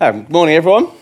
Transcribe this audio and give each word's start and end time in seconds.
Um, 0.00 0.26
morning, 0.28 0.54
everyone. 0.54 0.92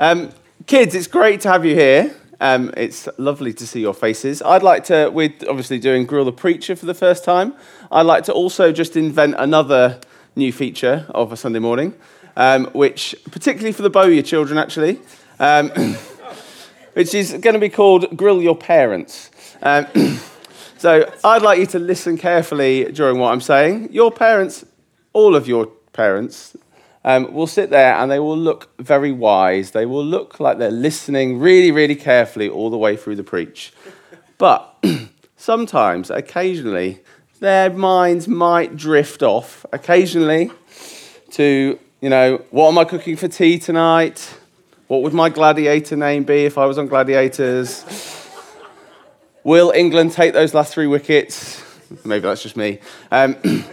Um, 0.00 0.30
kids, 0.66 0.96
it's 0.96 1.06
great 1.06 1.40
to 1.42 1.48
have 1.48 1.64
you 1.64 1.76
here. 1.76 2.12
Um, 2.40 2.74
it's 2.76 3.08
lovely 3.18 3.52
to 3.52 3.68
see 3.68 3.80
your 3.80 3.94
faces. 3.94 4.42
I'd 4.42 4.64
like 4.64 4.82
to, 4.86 5.08
we're 5.08 5.32
obviously 5.48 5.78
doing 5.78 6.06
Grill 6.06 6.24
the 6.24 6.32
Preacher 6.32 6.74
for 6.74 6.86
the 6.86 6.94
first 6.94 7.22
time. 7.24 7.54
I'd 7.92 8.06
like 8.06 8.24
to 8.24 8.32
also 8.32 8.72
just 8.72 8.96
invent 8.96 9.36
another 9.38 10.00
new 10.34 10.52
feature 10.52 11.06
of 11.10 11.30
a 11.30 11.36
Sunday 11.36 11.60
morning, 11.60 11.94
um, 12.36 12.64
which, 12.72 13.14
particularly 13.30 13.70
for 13.70 13.82
the 13.82 13.90
Bowyer 13.90 14.20
children, 14.20 14.58
actually, 14.58 14.98
um, 15.38 15.68
which 16.94 17.14
is 17.14 17.30
going 17.30 17.54
to 17.54 17.60
be 17.60 17.68
called 17.68 18.16
Grill 18.16 18.42
Your 18.42 18.56
Parents. 18.56 19.30
Um, 19.62 19.86
so 20.78 21.08
I'd 21.22 21.42
like 21.42 21.60
you 21.60 21.66
to 21.66 21.78
listen 21.78 22.18
carefully 22.18 22.90
during 22.90 23.18
what 23.18 23.32
I'm 23.32 23.40
saying. 23.40 23.92
Your 23.92 24.10
parents, 24.10 24.64
all 25.12 25.36
of 25.36 25.46
your 25.46 25.66
parents, 25.92 26.56
um, 27.04 27.32
will 27.32 27.46
sit 27.46 27.70
there 27.70 27.94
and 27.94 28.10
they 28.10 28.20
will 28.20 28.36
look 28.36 28.70
very 28.78 29.12
wise. 29.12 29.72
They 29.72 29.86
will 29.86 30.04
look 30.04 30.38
like 30.38 30.58
they're 30.58 30.70
listening 30.70 31.38
really, 31.38 31.70
really 31.70 31.96
carefully 31.96 32.48
all 32.48 32.70
the 32.70 32.78
way 32.78 32.96
through 32.96 33.16
the 33.16 33.24
preach. 33.24 33.72
But 34.38 34.84
sometimes, 35.36 36.10
occasionally, 36.10 37.00
their 37.40 37.70
minds 37.70 38.28
might 38.28 38.76
drift 38.76 39.22
off, 39.22 39.66
occasionally, 39.72 40.52
to, 41.32 41.78
you 42.00 42.08
know, 42.08 42.44
what 42.50 42.68
am 42.68 42.78
I 42.78 42.84
cooking 42.84 43.16
for 43.16 43.26
tea 43.26 43.58
tonight? 43.58 44.38
What 44.86 45.02
would 45.02 45.12
my 45.12 45.28
gladiator 45.28 45.96
name 45.96 46.22
be 46.22 46.44
if 46.44 46.56
I 46.56 46.66
was 46.66 46.78
on 46.78 46.86
gladiators? 46.86 47.84
Will 49.42 49.72
England 49.72 50.12
take 50.12 50.34
those 50.34 50.54
last 50.54 50.72
three 50.72 50.86
wickets? 50.86 51.64
Maybe 52.04 52.20
that's 52.20 52.44
just 52.44 52.56
me. 52.56 52.78
Um, 53.10 53.36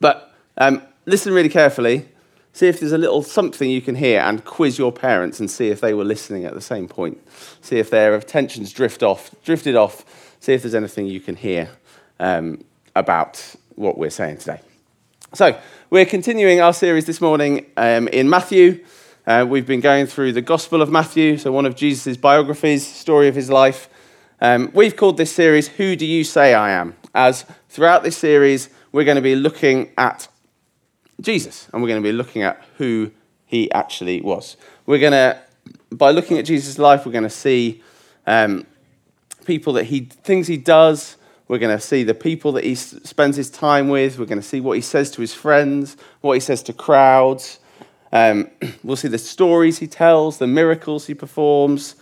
but 0.00 0.32
um, 0.56 0.82
listen 1.04 1.34
really 1.34 1.50
carefully 1.50 2.08
See 2.52 2.66
if 2.66 2.80
there's 2.80 2.92
a 2.92 2.98
little 2.98 3.22
something 3.22 3.70
you 3.70 3.80
can 3.80 3.94
hear 3.94 4.20
and 4.20 4.44
quiz 4.44 4.78
your 4.78 4.92
parents 4.92 5.40
and 5.40 5.50
see 5.50 5.68
if 5.68 5.80
they 5.80 5.94
were 5.94 6.04
listening 6.04 6.44
at 6.44 6.54
the 6.54 6.60
same 6.60 6.88
point. 6.88 7.18
See 7.60 7.78
if 7.78 7.90
their 7.90 8.14
attentions 8.14 8.72
drift 8.72 9.02
off, 9.02 9.34
drifted 9.44 9.76
off. 9.76 10.04
See 10.40 10.52
if 10.52 10.62
there's 10.62 10.74
anything 10.74 11.06
you 11.06 11.20
can 11.20 11.36
hear 11.36 11.70
um, 12.18 12.64
about 12.96 13.54
what 13.76 13.98
we're 13.98 14.10
saying 14.10 14.38
today. 14.38 14.60
So, 15.32 15.58
we're 15.90 16.06
continuing 16.06 16.60
our 16.60 16.72
series 16.72 17.04
this 17.04 17.20
morning 17.20 17.66
um, 17.76 18.08
in 18.08 18.28
Matthew. 18.28 18.84
Uh, 19.26 19.46
we've 19.48 19.66
been 19.66 19.80
going 19.80 20.06
through 20.06 20.32
the 20.32 20.42
Gospel 20.42 20.82
of 20.82 20.90
Matthew, 20.90 21.36
so 21.36 21.52
one 21.52 21.66
of 21.66 21.76
Jesus' 21.76 22.16
biographies, 22.16 22.84
story 22.84 23.28
of 23.28 23.36
his 23.36 23.48
life. 23.48 23.88
Um, 24.40 24.70
we've 24.74 24.96
called 24.96 25.18
this 25.18 25.30
series 25.30 25.68
Who 25.68 25.94
Do 25.94 26.04
You 26.04 26.24
Say 26.24 26.54
I 26.54 26.70
Am? 26.70 26.96
As 27.14 27.44
throughout 27.68 28.02
this 28.02 28.16
series, 28.16 28.70
we're 28.90 29.04
going 29.04 29.16
to 29.16 29.22
be 29.22 29.36
looking 29.36 29.92
at 29.96 30.26
Jesus, 31.20 31.68
and 31.72 31.82
we're 31.82 31.88
going 31.88 32.02
to 32.02 32.08
be 32.08 32.12
looking 32.12 32.42
at 32.42 32.62
who 32.78 33.10
he 33.46 33.70
actually 33.72 34.20
was. 34.20 34.56
We're 34.86 34.98
going 34.98 35.12
to, 35.12 35.38
by 35.90 36.10
looking 36.10 36.38
at 36.38 36.44
Jesus' 36.44 36.78
life, 36.78 37.04
we're 37.04 37.12
going 37.12 37.24
to 37.24 37.30
see 37.30 37.82
um, 38.26 38.66
people 39.44 39.72
that 39.74 39.84
he, 39.84 40.00
things 40.00 40.46
he 40.46 40.56
does. 40.56 41.16
We're 41.48 41.58
going 41.58 41.76
to 41.76 41.82
see 41.82 42.04
the 42.04 42.14
people 42.14 42.52
that 42.52 42.64
he 42.64 42.74
spends 42.74 43.36
his 43.36 43.50
time 43.50 43.88
with. 43.88 44.18
We're 44.18 44.26
going 44.26 44.40
to 44.40 44.46
see 44.46 44.60
what 44.60 44.76
he 44.76 44.80
says 44.80 45.10
to 45.12 45.20
his 45.20 45.34
friends, 45.34 45.96
what 46.20 46.34
he 46.34 46.40
says 46.40 46.62
to 46.64 46.72
crowds. 46.72 47.58
Um, 48.12 48.48
we'll 48.84 48.96
see 48.96 49.08
the 49.08 49.18
stories 49.18 49.78
he 49.78 49.86
tells, 49.86 50.38
the 50.38 50.46
miracles 50.46 51.06
he 51.06 51.14
performs. 51.14 51.96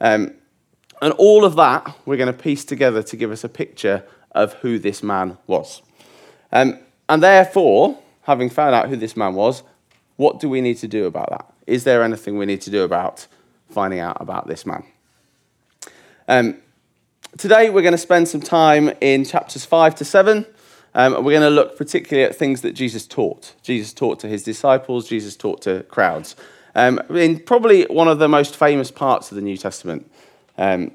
Um, 0.00 0.34
and 1.02 1.12
all 1.14 1.44
of 1.44 1.56
that 1.56 1.94
we're 2.06 2.16
going 2.16 2.32
to 2.32 2.38
piece 2.38 2.64
together 2.64 3.02
to 3.02 3.16
give 3.16 3.30
us 3.30 3.44
a 3.44 3.48
picture 3.48 4.04
of 4.30 4.54
who 4.54 4.78
this 4.78 5.02
man 5.02 5.36
was. 5.46 5.82
Um, 6.50 6.78
and 7.08 7.22
therefore, 7.22 7.98
having 8.24 8.50
found 8.50 8.74
out 8.74 8.88
who 8.88 8.96
this 8.96 9.16
man 9.16 9.34
was, 9.34 9.62
what 10.16 10.40
do 10.40 10.48
we 10.48 10.60
need 10.60 10.76
to 10.78 10.88
do 10.88 11.06
about 11.06 11.30
that? 11.30 11.52
Is 11.66 11.84
there 11.84 12.02
anything 12.02 12.38
we 12.38 12.46
need 12.46 12.60
to 12.62 12.70
do 12.70 12.82
about 12.82 13.26
finding 13.70 14.00
out 14.00 14.16
about 14.20 14.46
this 14.46 14.66
man? 14.66 14.84
Um, 16.28 16.58
today, 17.38 17.70
we're 17.70 17.82
going 17.82 17.92
to 17.92 17.98
spend 17.98 18.28
some 18.28 18.40
time 18.40 18.92
in 19.00 19.24
chapters 19.24 19.64
5 19.64 19.94
to 19.96 20.04
7. 20.04 20.46
Um, 20.94 21.12
we're 21.24 21.38
going 21.38 21.42
to 21.42 21.50
look 21.50 21.76
particularly 21.76 22.28
at 22.28 22.36
things 22.36 22.60
that 22.60 22.72
Jesus 22.72 23.06
taught. 23.06 23.54
Jesus 23.62 23.92
taught 23.92 24.20
to 24.20 24.28
his 24.28 24.42
disciples, 24.42 25.08
Jesus 25.08 25.36
taught 25.36 25.62
to 25.62 25.82
crowds. 25.84 26.36
Um, 26.76 27.00
in 27.10 27.40
probably 27.40 27.84
one 27.84 28.08
of 28.08 28.18
the 28.18 28.28
most 28.28 28.56
famous 28.56 28.90
parts 28.90 29.30
of 29.30 29.36
the 29.36 29.42
New 29.42 29.56
Testament. 29.56 30.10
Um, 30.56 30.92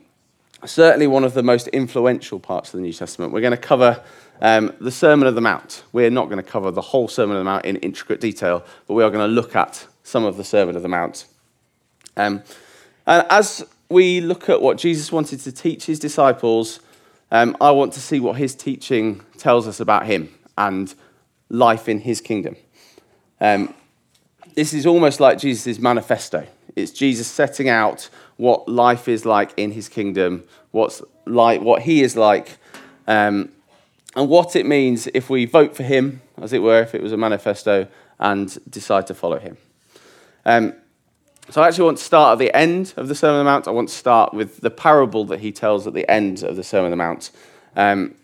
certainly 0.66 1.08
one 1.08 1.24
of 1.24 1.34
the 1.34 1.44
most 1.44 1.68
influential 1.70 2.40
parts 2.40 2.74
of 2.74 2.78
the 2.78 2.82
New 2.82 2.94
Testament. 2.94 3.32
We're 3.34 3.42
going 3.42 3.52
to 3.52 3.58
cover 3.58 4.04
um, 4.42 4.74
the 4.80 4.92
Sermon 4.92 5.28
of 5.28 5.36
the 5.36 5.42
Mount. 5.42 5.84
We're 5.92 6.10
not 6.10 6.26
going 6.26 6.44
to 6.44 6.50
cover 6.50 6.72
the 6.72 6.82
whole 6.82 7.08
Sermon 7.08 7.36
of 7.36 7.42
the 7.42 7.46
Mount 7.46 7.66
in 7.66 7.78
intricate 7.78 8.20
detail, 8.20 8.64
but 8.88 8.94
we 8.94 9.04
are 9.04 9.10
going 9.10 9.28
to 9.28 9.34
look 9.34 9.56
at 9.56 9.86
some 10.04 10.26
of 10.26 10.38
the 10.38 10.44
Sermon 10.44 10.76
of 10.76 10.82
the 10.82 10.90
Mount. 10.90 11.26
Um, 12.18 12.44
and 13.06 13.26
as 13.30 13.66
we 13.90 14.22
look 14.22 14.50
at 14.50 14.62
what 14.62 14.78
Jesus 14.78 15.12
wanted 15.12 15.40
to 15.42 15.52
teach 15.52 15.86
his 15.86 16.00
disciples, 16.00 16.80
um, 17.32 17.56
I 17.62 17.72
want 17.72 17.94
to 17.94 18.00
see 18.00 18.20
what 18.20 18.38
his 18.38 18.56
teaching 18.56 19.22
tells 19.38 19.68
us 19.68 19.80
about 19.80 20.06
him 20.06 20.30
and 20.58 20.94
life 21.50 21.88
in 21.88 22.00
his 22.00 22.22
kingdom. 22.22 22.56
Um, 23.42 23.74
this 24.56 24.74
is 24.74 24.86
almost 24.86 25.20
like 25.20 25.38
Jesus' 25.38 25.80
manifesto. 25.80 26.46
It's 26.76 26.92
Jesus 26.92 27.28
setting 27.28 27.70
out 27.70 28.10
what 28.40 28.70
life 28.70 29.10
is 29.10 29.26
like 29.26 29.54
in 29.58 29.70
his 29.70 29.90
kingdom, 29.90 30.46
what's 30.72 31.02
like, 31.26 31.60
what 31.60 31.82
he 31.82 32.02
is 32.02 32.16
like, 32.16 32.58
um, 33.06 33.50
and 34.16 34.30
what 34.30 34.56
it 34.56 34.66
means 34.66 35.10
if 35.14 35.30
we 35.30 35.44
vote 35.44 35.76
for 35.76 35.84
him, 35.84 36.22
as 36.42 36.54
it 36.54 36.62
were, 36.62 36.82
if 36.82 36.96
it 36.96 37.04
was 37.04 37.12
a 37.12 37.18
manifesto, 37.18 37.86
and 38.18 38.58
decide 38.70 39.06
to 39.06 39.14
follow 39.14 39.40
him. 39.40 39.58
Um, 40.46 40.74
so 41.50 41.62
I 41.62 41.68
actually 41.68 41.84
want 41.84 41.98
to 41.98 42.04
start 42.04 42.32
at 42.32 42.40
the 42.40 42.56
end 42.56 42.94
of 42.96 43.10
the 43.10 43.16
Sermon 43.16 43.40
on 43.40 43.46
the 43.46 43.52
Mount. 43.52 43.68
I 43.68 43.72
want 43.72 43.90
to 43.90 43.96
start 43.96 44.34
with 44.34 44.62
the 44.62 44.72
parable 44.72 45.26
that 45.26 45.42
he 45.42 45.52
tells 45.52 45.86
at 45.86 45.94
the 45.94 46.10
end 46.10 46.42
of 46.42 46.56
the 46.56 46.64
Sermon 46.64 46.86
on 46.86 46.92
the 46.92 46.96
Mount, 46.96 47.32
um, 47.76 48.16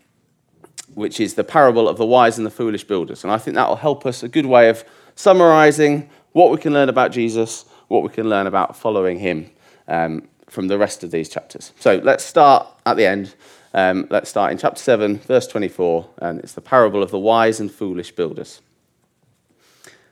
which 0.94 1.20
is 1.20 1.34
the 1.34 1.44
parable 1.44 1.90
of 1.90 1.98
the 1.98 2.06
wise 2.06 2.38
and 2.38 2.48
the 2.48 2.52
foolish 2.52 2.86
builders. 2.86 3.26
And 3.26 3.34
I 3.34 3.38
think 3.38 3.56
that 3.56 3.68
will 3.68 3.76
help 3.76 4.06
us 4.06 4.24
a 4.24 4.30
good 4.30 4.46
way 4.46 4.70
of 4.70 4.86
summarizing 5.16 6.10
what 6.32 6.52
we 6.52 6.58
can 6.58 6.72
learn 6.72 6.88
about 6.88 7.12
Jesus, 7.12 7.66
what 7.90 8.02
we 8.02 8.08
can 8.08 8.30
learn 8.30 8.48
about 8.48 8.78
following 8.78 9.20
him 9.20 9.52
um, 9.88 10.28
from 10.50 10.68
the 10.68 10.78
rest 10.78 11.04
of 11.04 11.12
these 11.12 11.30
chapters. 11.30 11.72
So 11.80 12.00
let's 12.04 12.24
start 12.24 12.68
at 12.86 12.98
the 12.98 13.06
end. 13.06 13.36
Um, 13.74 14.08
let's 14.10 14.30
start 14.30 14.52
in 14.52 14.58
chapter 14.58 14.82
7, 14.82 15.20
verse 15.20 15.48
24, 15.48 16.10
and 16.20 16.40
it's 16.40 16.54
the 16.54 16.62
parable 16.62 17.04
of 17.04 17.12
the 17.12 17.20
wise 17.20 17.60
and 17.60 17.72
foolish 17.72 18.12
builders. 18.12 18.62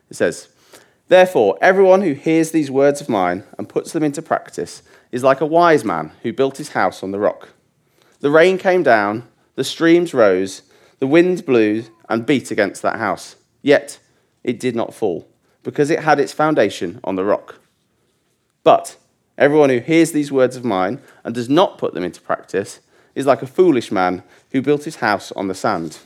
It 0.10 0.16
says, 0.16 0.50
Therefore, 1.08 1.58
everyone 1.62 2.02
who 2.02 2.14
hears 2.14 2.52
these 2.52 2.72
words 2.72 3.00
of 3.00 3.10
mine 3.10 3.44
and 3.58 3.70
puts 3.70 3.94
them 3.94 4.04
into 4.04 4.22
practice 4.22 4.84
is 5.12 5.24
like 5.24 5.42
a 5.42 5.46
wise 5.46 5.86
man 5.86 6.12
who 6.24 6.34
built 6.34 6.58
his 6.58 6.70
house 6.70 7.04
on 7.04 7.12
the 7.12 7.20
rock. 7.20 7.50
The 8.20 8.32
rain 8.32 8.58
came 8.58 8.84
down, 8.84 9.28
the 9.56 9.64
streams 9.64 10.14
rose, 10.14 10.64
the 11.00 11.08
wind 11.08 11.46
blew 11.46 11.84
and 12.10 12.26
beat 12.26 12.52
against 12.52 12.82
that 12.82 12.98
house. 12.98 13.36
Yet 13.62 14.00
it 14.44 14.60
did 14.60 14.76
not 14.76 14.94
fall, 14.94 15.28
because 15.62 15.90
it 15.90 16.00
had 16.00 16.20
its 16.20 16.34
foundation 16.34 17.00
on 17.04 17.16
the 17.16 17.26
rock. 17.26 17.60
But 18.64 18.98
everyone 19.38 19.70
who 19.70 19.80
hears 19.80 20.12
these 20.12 20.32
words 20.32 20.56
of 20.56 20.64
mine 20.64 21.02
and 21.24 21.34
does 21.34 21.50
not 21.50 21.78
put 21.78 21.94
them 21.94 22.04
into 22.04 22.22
practice 22.22 22.80
is 23.16 23.26
like 23.26 23.42
a 23.42 23.48
foolish 23.48 23.92
man 23.92 24.24
who 24.52 24.62
built 24.62 24.84
his 24.84 24.98
house 24.98 25.32
on 25.34 25.48
the 25.48 25.56
sand. 25.56 26.00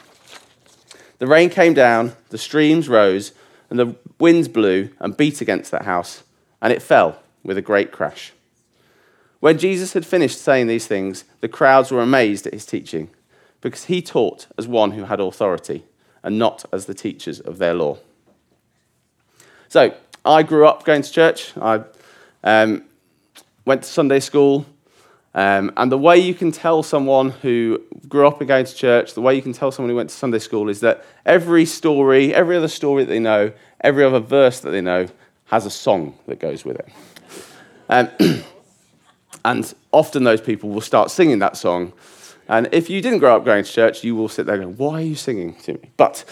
The 1.19 1.27
rain 1.27 1.49
came 1.49 1.73
down, 1.73 2.15
the 2.29 2.37
streams 2.37 2.87
rose, 2.87 3.31
and 3.69 3.79
the 3.79 3.95
winds 4.19 4.47
blew 4.47 4.89
and 4.99 5.17
beat 5.17 5.41
against 5.41 5.71
that 5.71 5.85
house, 5.85 6.23
and 6.61 6.71
it 6.71 6.81
fell 6.81 7.19
with 7.43 7.57
a 7.57 7.61
great 7.61 7.91
crash. 7.91 8.33
When 9.39 9.57
Jesus 9.57 9.93
had 9.93 10.05
finished 10.05 10.41
saying 10.41 10.67
these 10.67 10.87
things, 10.87 11.23
the 11.41 11.49
crowds 11.49 11.91
were 11.91 12.01
amazed 12.01 12.47
at 12.47 12.53
his 12.53 12.65
teaching, 12.65 13.09
because 13.61 13.85
he 13.85 14.01
taught 14.01 14.47
as 14.57 14.67
one 14.67 14.91
who 14.91 15.05
had 15.05 15.19
authority, 15.19 15.85
and 16.23 16.37
not 16.37 16.65
as 16.71 16.85
the 16.85 16.93
teachers 16.93 17.39
of 17.39 17.57
their 17.57 17.73
law. 17.73 17.97
So, 19.69 19.95
I 20.25 20.43
grew 20.43 20.67
up 20.67 20.83
going 20.83 21.03
to 21.03 21.11
church. 21.11 21.55
I 21.57 21.83
um, 22.43 22.83
went 23.67 23.83
to 23.83 23.89
Sunday 23.89 24.21
school, 24.21 24.65
um, 25.35 25.71
and 25.77 25.91
the 25.91 25.97
way 25.97 26.17
you 26.17 26.33
can 26.33 26.51
tell 26.51 26.81
someone 26.81 27.29
who 27.29 27.79
grew 28.07 28.25
up 28.25 28.39
and 28.39 28.47
going 28.47 28.65
to 28.65 28.73
church, 28.73 29.13
the 29.13 29.21
way 29.21 29.35
you 29.35 29.41
can 29.41 29.53
tell 29.53 29.71
someone 29.71 29.89
who 29.89 29.95
went 29.95 30.09
to 30.09 30.15
Sunday 30.15 30.39
school 30.39 30.69
is 30.69 30.79
that 30.79 31.03
every 31.25 31.65
story, 31.65 32.33
every 32.33 32.55
other 32.55 32.69
story 32.69 33.03
that 33.03 33.09
they 33.09 33.19
know, 33.19 33.51
every 33.81 34.03
other 34.03 34.19
verse 34.19 34.61
that 34.61 34.71
they 34.71 34.81
know 34.81 35.07
has 35.45 35.65
a 35.65 35.69
song 35.69 36.17
that 36.27 36.39
goes 36.39 36.65
with 36.65 36.77
it. 36.77 36.89
Um, 37.89 38.09
and 39.45 39.73
often 39.91 40.23
those 40.23 40.41
people 40.41 40.69
will 40.69 40.81
start 40.81 41.11
singing 41.11 41.39
that 41.39 41.57
song. 41.57 41.93
And 42.47 42.69
if 42.71 42.89
you 42.89 43.01
didn't 43.01 43.19
grow 43.19 43.35
up 43.35 43.45
going 43.45 43.65
to 43.65 43.71
church, 43.71 44.03
you 44.03 44.15
will 44.15 44.29
sit 44.29 44.45
there 44.45 44.57
going, 44.57 44.77
Why 44.77 45.01
are 45.01 45.05
you 45.05 45.15
singing 45.15 45.55
to 45.63 45.73
me? 45.73 45.91
But 45.97 46.23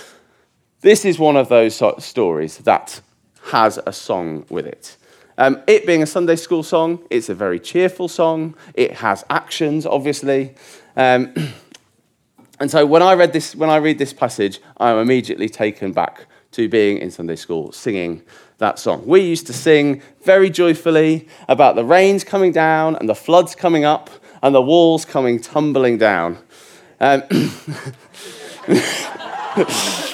this 0.82 1.04
is 1.04 1.20
one 1.20 1.36
of 1.36 1.50
those 1.50 1.82
stories 2.00 2.60
that 2.60 3.02
has 3.52 3.78
a 3.86 3.92
song 3.92 4.46
with 4.50 4.66
it. 4.66 4.96
Um, 5.38 5.62
it 5.68 5.86
being 5.86 6.02
a 6.02 6.08
Sunday 6.08 6.38
school 6.38 6.64
song, 6.64 7.00
it's 7.10 7.30
a 7.30 7.36
very 7.36 7.60
cheerful 7.60 8.08
song. 8.08 8.56
It 8.74 8.94
has 8.94 9.26
actions, 9.30 9.86
obviously. 9.86 10.56
Um, 10.96 11.34
and 12.60 12.72
so 12.72 12.86
when 12.86 13.02
I 13.02 13.14
read 13.14 13.34
this, 13.34 13.56
when 13.56 13.70
I 13.70 13.78
read 13.78 13.98
this 13.98 14.14
passage, 14.14 14.62
I'm 14.78 14.98
immediately 14.98 15.50
taken 15.50 15.92
back 15.92 16.28
to 16.52 16.70
being 16.70 17.00
in 17.00 17.12
Sunday 17.12 17.36
school, 17.36 17.74
singing 17.74 18.24
that 18.60 18.80
song. 18.80 19.06
We 19.06 19.20
used 19.20 19.46
to 19.48 19.54
sing 19.54 20.02
very 20.24 20.50
joyfully 20.50 21.28
about 21.50 21.76
the 21.76 21.84
rains 21.84 22.24
coming 22.24 22.54
down 22.54 22.96
and 22.96 23.10
the 23.10 23.16
floods 23.16 23.56
coming 23.56 23.84
up 23.84 24.10
and 24.42 24.56
the 24.56 24.62
walls 24.62 25.04
coming 25.04 25.42
tumbling 25.42 25.98
down. 25.98 26.38
Um, 27.02 27.24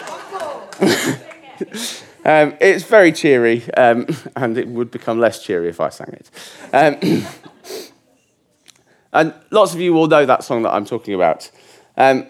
um, 2.24 2.56
it's 2.60 2.84
very 2.84 3.12
cheery, 3.12 3.72
um, 3.74 4.08
and 4.36 4.58
it 4.58 4.68
would 4.68 4.92
become 4.92 5.20
less 5.20 5.44
cheery 5.44 5.70
if 5.70 5.80
I 5.80 5.90
sang 5.90 6.14
it. 6.14 6.30
Um, 6.74 7.26
and 9.14 9.34
lots 9.50 9.74
of 9.74 9.80
you 9.80 9.94
will 9.94 10.08
know 10.08 10.26
that 10.26 10.44
song 10.44 10.64
that 10.64 10.74
I'm 10.74 10.86
talking 10.86 11.14
about. 11.14 11.50
Um, 11.98 12.28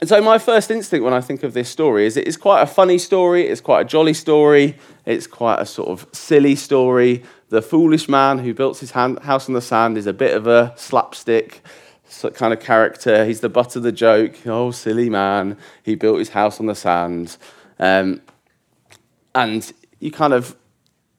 and 0.00 0.08
so, 0.08 0.20
my 0.20 0.38
first 0.38 0.70
instinct 0.70 1.04
when 1.04 1.14
I 1.14 1.20
think 1.20 1.42
of 1.44 1.54
this 1.54 1.68
story 1.68 2.06
is 2.06 2.16
it 2.16 2.26
is 2.26 2.36
quite 2.36 2.62
a 2.62 2.66
funny 2.66 2.98
story, 2.98 3.46
it's 3.46 3.60
quite 3.60 3.82
a 3.82 3.84
jolly 3.84 4.14
story, 4.14 4.76
it's 5.06 5.26
quite 5.26 5.60
a 5.60 5.66
sort 5.66 5.88
of 5.88 6.06
silly 6.12 6.56
story. 6.56 7.22
The 7.50 7.62
foolish 7.62 8.08
man 8.08 8.38
who 8.38 8.52
built 8.52 8.78
his 8.78 8.90
hand, 8.90 9.20
house 9.20 9.48
on 9.48 9.54
the 9.54 9.62
sand 9.62 9.96
is 9.96 10.06
a 10.06 10.12
bit 10.12 10.36
of 10.36 10.46
a 10.46 10.74
slapstick 10.76 11.62
kind 12.34 12.52
of 12.52 12.60
character. 12.60 13.24
He's 13.24 13.40
the 13.40 13.48
butt 13.48 13.76
of 13.76 13.82
the 13.82 13.92
joke. 13.92 14.34
Oh, 14.46 14.70
silly 14.70 15.08
man. 15.08 15.56
He 15.82 15.94
built 15.94 16.18
his 16.18 16.30
house 16.30 16.60
on 16.60 16.66
the 16.66 16.74
sand. 16.74 17.36
Um, 17.78 18.20
and 19.34 19.72
you 19.98 20.10
kind 20.10 20.32
of, 20.32 20.56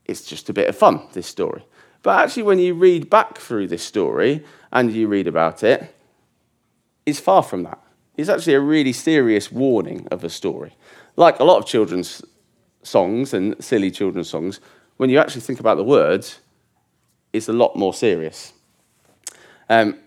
it's 0.06 0.24
just 0.24 0.50
a 0.50 0.54
bit 0.54 0.70
of 0.70 0.78
fun, 0.78 1.08
this 1.14 1.28
story. 1.28 1.66
But 2.04 2.20
actually, 2.20 2.44
when 2.44 2.60
you 2.60 2.74
read 2.74 3.10
back 3.10 3.38
through 3.38 3.68
this 3.68 3.84
story 3.84 4.46
and 4.72 4.92
you 4.92 5.08
read 5.08 5.28
about 5.28 5.64
it, 5.64 5.96
it's 7.06 7.20
far 7.20 7.44
from 7.44 7.64
that. 7.64 7.82
It's 8.16 8.30
actually 8.30 8.54
a 8.54 8.62
really 8.62 8.94
serious 8.94 9.52
warning 9.52 10.08
of 10.12 10.24
a 10.24 10.30
story. 10.30 10.76
Like 11.16 11.40
a 11.40 11.44
lot 11.44 11.58
of 11.58 11.66
children's 11.66 12.24
songs 12.84 13.34
and 13.34 13.56
silly 13.64 13.92
children's 13.92 14.30
songs, 14.30 14.60
when 14.98 15.10
you 15.10 15.18
actually 15.18 15.42
think 15.42 15.60
about 15.60 15.78
the 15.78 15.84
words, 15.84 16.40
it's 17.34 17.50
a 17.50 17.54
lot 17.54 17.76
more 17.76 17.94
serious. 17.94 18.54
Um, 19.70 19.98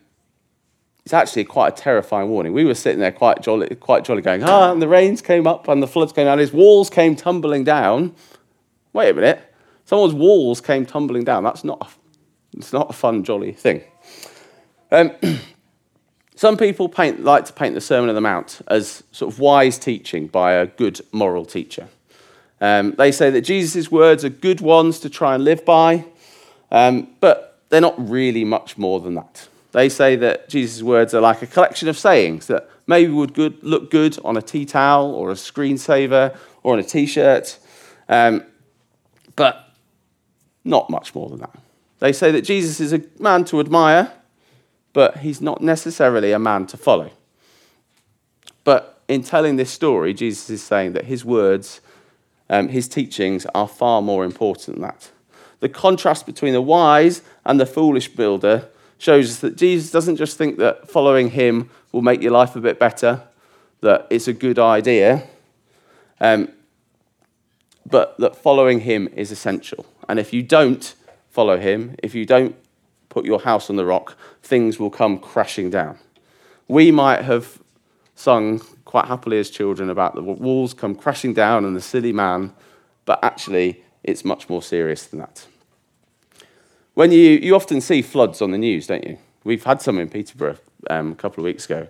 it's 1.09 1.15
actually 1.15 1.45
quite 1.45 1.69
a 1.73 1.83
terrifying 1.83 2.29
warning. 2.29 2.53
We 2.53 2.67
were 2.67 2.75
sitting 2.75 3.01
there 3.01 3.11
quite 3.11 3.41
jolly, 3.41 3.75
quite 3.77 4.05
jolly 4.05 4.21
going, 4.21 4.45
ah, 4.45 4.71
and 4.71 4.83
the 4.83 4.89
rains 4.89 5.23
came 5.23 5.47
up 5.47 5.67
and 5.67 5.83
the 5.83 5.87
floods 5.87 6.13
came 6.13 6.27
down, 6.27 6.39
his 6.39 6.53
walls 6.53 6.91
came 6.91 7.17
tumbling 7.17 7.65
down. 7.65 8.15
Wait 8.93 9.09
a 9.09 9.15
minute, 9.15 9.55
someone's 9.87 10.13
walls 10.13 10.61
came 10.61 10.85
tumbling 10.85 11.25
down. 11.25 11.45
That's 11.45 11.65
not 11.65 11.81
a, 11.81 12.59
it's 12.59 12.75
not 12.75 12.91
a 12.91 12.93
fun, 12.93 13.25
jolly 13.25 13.53
thing. 13.53 13.85
Um, 14.91 15.13
some 16.35 16.59
people 16.59 16.91
paint, 16.91 17.25
like 17.25 17.47
to 17.47 17.55
paint 17.55 17.75
the 17.75 17.81
Sermon 17.81 18.11
on 18.11 18.15
the 18.15 18.21
Mount 18.21 18.61
as 18.69 19.03
sort 19.11 19.33
of 19.33 19.41
wise 19.41 19.79
teaching 19.79 20.27
by 20.27 20.53
a 20.53 20.67
good 20.67 21.01
moral 21.11 21.47
teacher. 21.47 21.89
Um, 22.61 22.91
they 22.99 23.13
say 23.13 23.31
that 23.31 23.41
Jesus' 23.41 23.91
words 23.91 24.27
are 24.27 24.29
good 24.29 24.61
ones 24.61 24.99
to 25.01 25.09
try 25.09 25.35
and 25.35 25.43
live 25.43 25.65
by, 25.65 26.05
um, 26.71 27.09
but 27.21 27.63
they're 27.71 27.81
not 27.81 27.95
really 27.97 28.45
much 28.45 28.77
more 28.77 29.01
than 29.01 29.15
that. 29.15 29.49
They 29.73 29.89
say 29.89 30.17
that 30.17 30.49
Jesus' 30.49 30.83
words 30.83 31.13
are 31.15 31.21
like 31.21 31.43
a 31.43 31.47
collection 31.47 31.89
of 31.89 31.99
sayings 31.99 32.47
that 32.47 32.69
maybe 32.87 33.13
would 33.13 33.35
good, 33.35 33.63
look 33.63 33.91
good 33.91 34.19
on 34.25 34.37
a 34.37 34.43
tea 34.43 34.65
towel 34.65 35.15
or 35.15 35.31
a 35.31 35.35
screensaver 35.35 36.37
or 36.63 36.73
on 36.73 36.79
a 36.79 36.83
t 36.83 37.07
shirt, 37.07 37.59
um, 38.09 38.45
but 39.37 39.73
not 40.65 40.89
much 40.89 41.15
more 41.15 41.29
than 41.29 41.41
that. 41.41 41.59
They 41.99 42.13
say 42.13 42.31
that 42.31 42.43
Jesus 42.43 42.81
is 42.81 42.93
a 42.93 43.03
man 43.19 43.45
to 43.47 43.61
admire, 43.61 44.13
but 44.93 45.19
he's 45.19 45.41
not 45.41 45.61
necessarily 45.61 46.33
a 46.33 46.39
man 46.39 46.67
to 46.69 46.77
follow. 46.77 47.11
But 48.65 49.01
in 49.09 49.23
telling 49.23 49.57
this 49.57 49.71
story, 49.71 50.15
Jesus 50.15 50.49
is 50.51 50.63
saying 50.63 50.93
that 50.93 51.07
his 51.07 51.25
words, 51.25 51.81
um, 52.49 52.69
his 52.69 52.89
teachings 52.89 53.47
are 53.55 53.69
far 53.69 54.01
more 54.01 54.25
important 54.25 54.77
than 54.77 54.83
that. 54.83 55.11
The 55.61 55.69
contrast 55.69 56.25
between 56.25 56.53
the 56.53 56.63
wise 56.63 57.23
and 57.45 57.59
the 57.59 57.67
foolish 57.67 58.09
builder 58.09 58.69
shows 58.99 59.31
us 59.31 59.39
that 59.39 59.57
Jesus 59.57 59.91
doesn't 59.91 60.17
just 60.17 60.37
think 60.37 60.59
that 60.59 60.91
following 60.91 61.31
him 61.31 61.71
will 61.93 62.03
make 62.03 62.21
your 62.21 62.33
life 62.33 62.57
a 62.57 62.61
bit 62.61 62.79
better, 62.79 63.23
that 63.81 64.07
it's 64.11 64.29
a 64.29 64.33
good 64.33 64.59
idea, 64.59 65.25
um, 66.21 66.49
but 67.87 68.19
that 68.19 68.37
following 68.37 68.81
him 68.81 69.09
is 69.15 69.31
essential. 69.31 69.87
And 70.09 70.19
if 70.19 70.33
you 70.33 70.43
don't 70.43 70.95
follow 71.31 71.59
him, 71.59 71.95
if 72.03 72.15
you 72.15 72.27
don't 72.27 72.55
put 73.09 73.25
your 73.25 73.41
house 73.41 73.71
on 73.71 73.77
the 73.77 73.85
rock, 73.85 74.17
things 74.43 74.79
will 74.79 74.91
come 74.91 75.19
crashing 75.19 75.71
down. 75.71 75.99
We 76.67 76.91
might 76.91 77.23
have 77.23 77.61
sung 78.15 78.61
quite 78.85 79.07
happily 79.07 79.39
as 79.39 79.49
children 79.49 79.91
about 79.91 80.15
the 80.15 80.23
walls 80.23 80.75
come 80.75 80.95
crashing 80.95 81.35
down 81.35 81.65
and 81.65 81.77
the 81.77 81.81
silly 81.81 82.13
man, 82.13 82.53
but 83.05 83.23
actually, 83.23 83.83
it's 84.03 84.25
much 84.25 84.49
more 84.49 84.63
serious 84.63 85.07
than 85.07 85.21
that. 85.21 85.47
When 86.99 87.13
you, 87.13 87.39
you 87.41 87.55
often 87.55 87.81
see 87.81 88.03
floods 88.03 88.43
on 88.43 88.51
the 88.51 88.59
news, 88.59 88.89
don't 88.89 89.07
you? 89.07 89.19
We've 89.45 89.63
had 89.63 89.81
some 89.81 90.01
in 90.01 90.09
Peterborough 90.09 90.59
um, 90.91 91.13
a 91.13 91.15
couple 91.15 91.43
of 91.43 91.45
weeks 91.45 91.65
ago. 91.65 91.87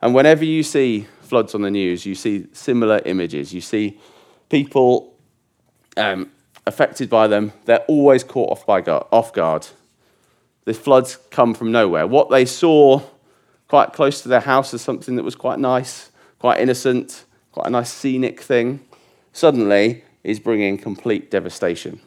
And 0.00 0.14
whenever 0.14 0.44
you 0.44 0.62
see 0.62 1.08
floods 1.22 1.56
on 1.56 1.62
the 1.62 1.70
news, 1.72 2.06
you 2.06 2.14
see 2.14 2.46
similar 2.52 3.00
images. 3.04 3.52
You 3.52 3.60
see 3.60 3.98
people 4.50 5.16
um, 5.96 6.30
affected 6.64 7.10
by 7.10 7.26
them. 7.26 7.52
They're 7.64 7.84
always 7.88 8.22
caught 8.22 8.52
off, 8.52 8.64
by 8.64 8.82
off 8.82 9.32
guard. 9.32 9.66
The 10.64 10.74
floods 10.74 11.18
come 11.32 11.54
from 11.54 11.72
nowhere. 11.72 12.06
What 12.06 12.30
they 12.30 12.44
saw 12.44 13.02
quite 13.66 13.92
close 13.92 14.20
to 14.22 14.28
their 14.28 14.38
house 14.38 14.72
as 14.72 14.80
something 14.80 15.16
that 15.16 15.24
was 15.24 15.34
quite 15.34 15.58
nice, 15.58 16.12
quite 16.38 16.60
innocent, 16.60 17.24
quite 17.50 17.66
a 17.66 17.70
nice 17.70 17.92
scenic 17.92 18.40
thing, 18.40 18.78
suddenly 19.32 20.04
is 20.22 20.38
bringing 20.38 20.78
complete 20.78 21.32
devastation 21.32 22.00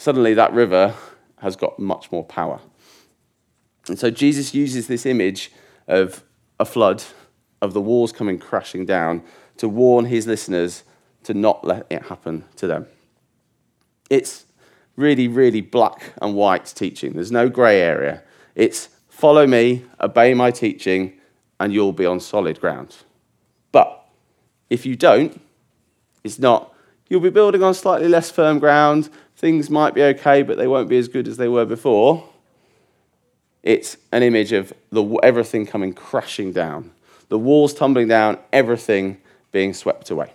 suddenly 0.00 0.32
that 0.32 0.50
river 0.54 0.94
has 1.40 1.56
got 1.56 1.78
much 1.78 2.10
more 2.10 2.24
power. 2.24 2.58
And 3.86 3.98
so 3.98 4.10
Jesus 4.10 4.54
uses 4.54 4.86
this 4.86 5.04
image 5.04 5.52
of 5.86 6.24
a 6.58 6.64
flood, 6.64 7.02
of 7.60 7.74
the 7.74 7.82
walls 7.82 8.10
coming 8.10 8.38
crashing 8.38 8.86
down, 8.86 9.22
to 9.58 9.68
warn 9.68 10.06
his 10.06 10.26
listeners 10.26 10.84
to 11.24 11.34
not 11.34 11.66
let 11.66 11.86
it 11.90 12.06
happen 12.06 12.44
to 12.56 12.66
them. 12.66 12.86
It's 14.08 14.46
really, 14.96 15.28
really 15.28 15.60
black 15.60 16.14
and 16.22 16.34
white 16.34 16.64
teaching. 16.64 17.12
There's 17.12 17.30
no 17.30 17.50
grey 17.50 17.82
area. 17.82 18.22
It's 18.54 18.88
follow 19.10 19.46
me, 19.46 19.84
obey 20.00 20.32
my 20.32 20.50
teaching, 20.50 21.12
and 21.58 21.74
you'll 21.74 21.92
be 21.92 22.06
on 22.06 22.20
solid 22.20 22.58
ground. 22.58 22.96
But 23.70 24.02
if 24.70 24.86
you 24.86 24.96
don't, 24.96 25.38
it's 26.24 26.38
not, 26.38 26.72
you'll 27.10 27.20
be 27.20 27.28
building 27.28 27.62
on 27.62 27.74
slightly 27.74 28.08
less 28.08 28.30
firm 28.30 28.58
ground, 28.58 29.10
things 29.36 29.68
might 29.68 29.92
be 29.92 30.02
okay, 30.02 30.42
but 30.42 30.56
they 30.56 30.66
won't 30.66 30.88
be 30.88 30.96
as 30.96 31.08
good 31.08 31.28
as 31.28 31.36
they 31.36 31.48
were 31.48 31.66
before. 31.66 32.26
It's 33.62 33.98
an 34.12 34.22
image 34.22 34.52
of 34.52 34.72
the, 34.90 35.04
everything 35.22 35.66
coming 35.66 35.92
crashing 35.92 36.52
down, 36.52 36.92
the 37.28 37.38
walls 37.38 37.74
tumbling 37.74 38.08
down, 38.08 38.38
everything 38.52 39.20
being 39.52 39.74
swept 39.74 40.10
away. 40.10 40.32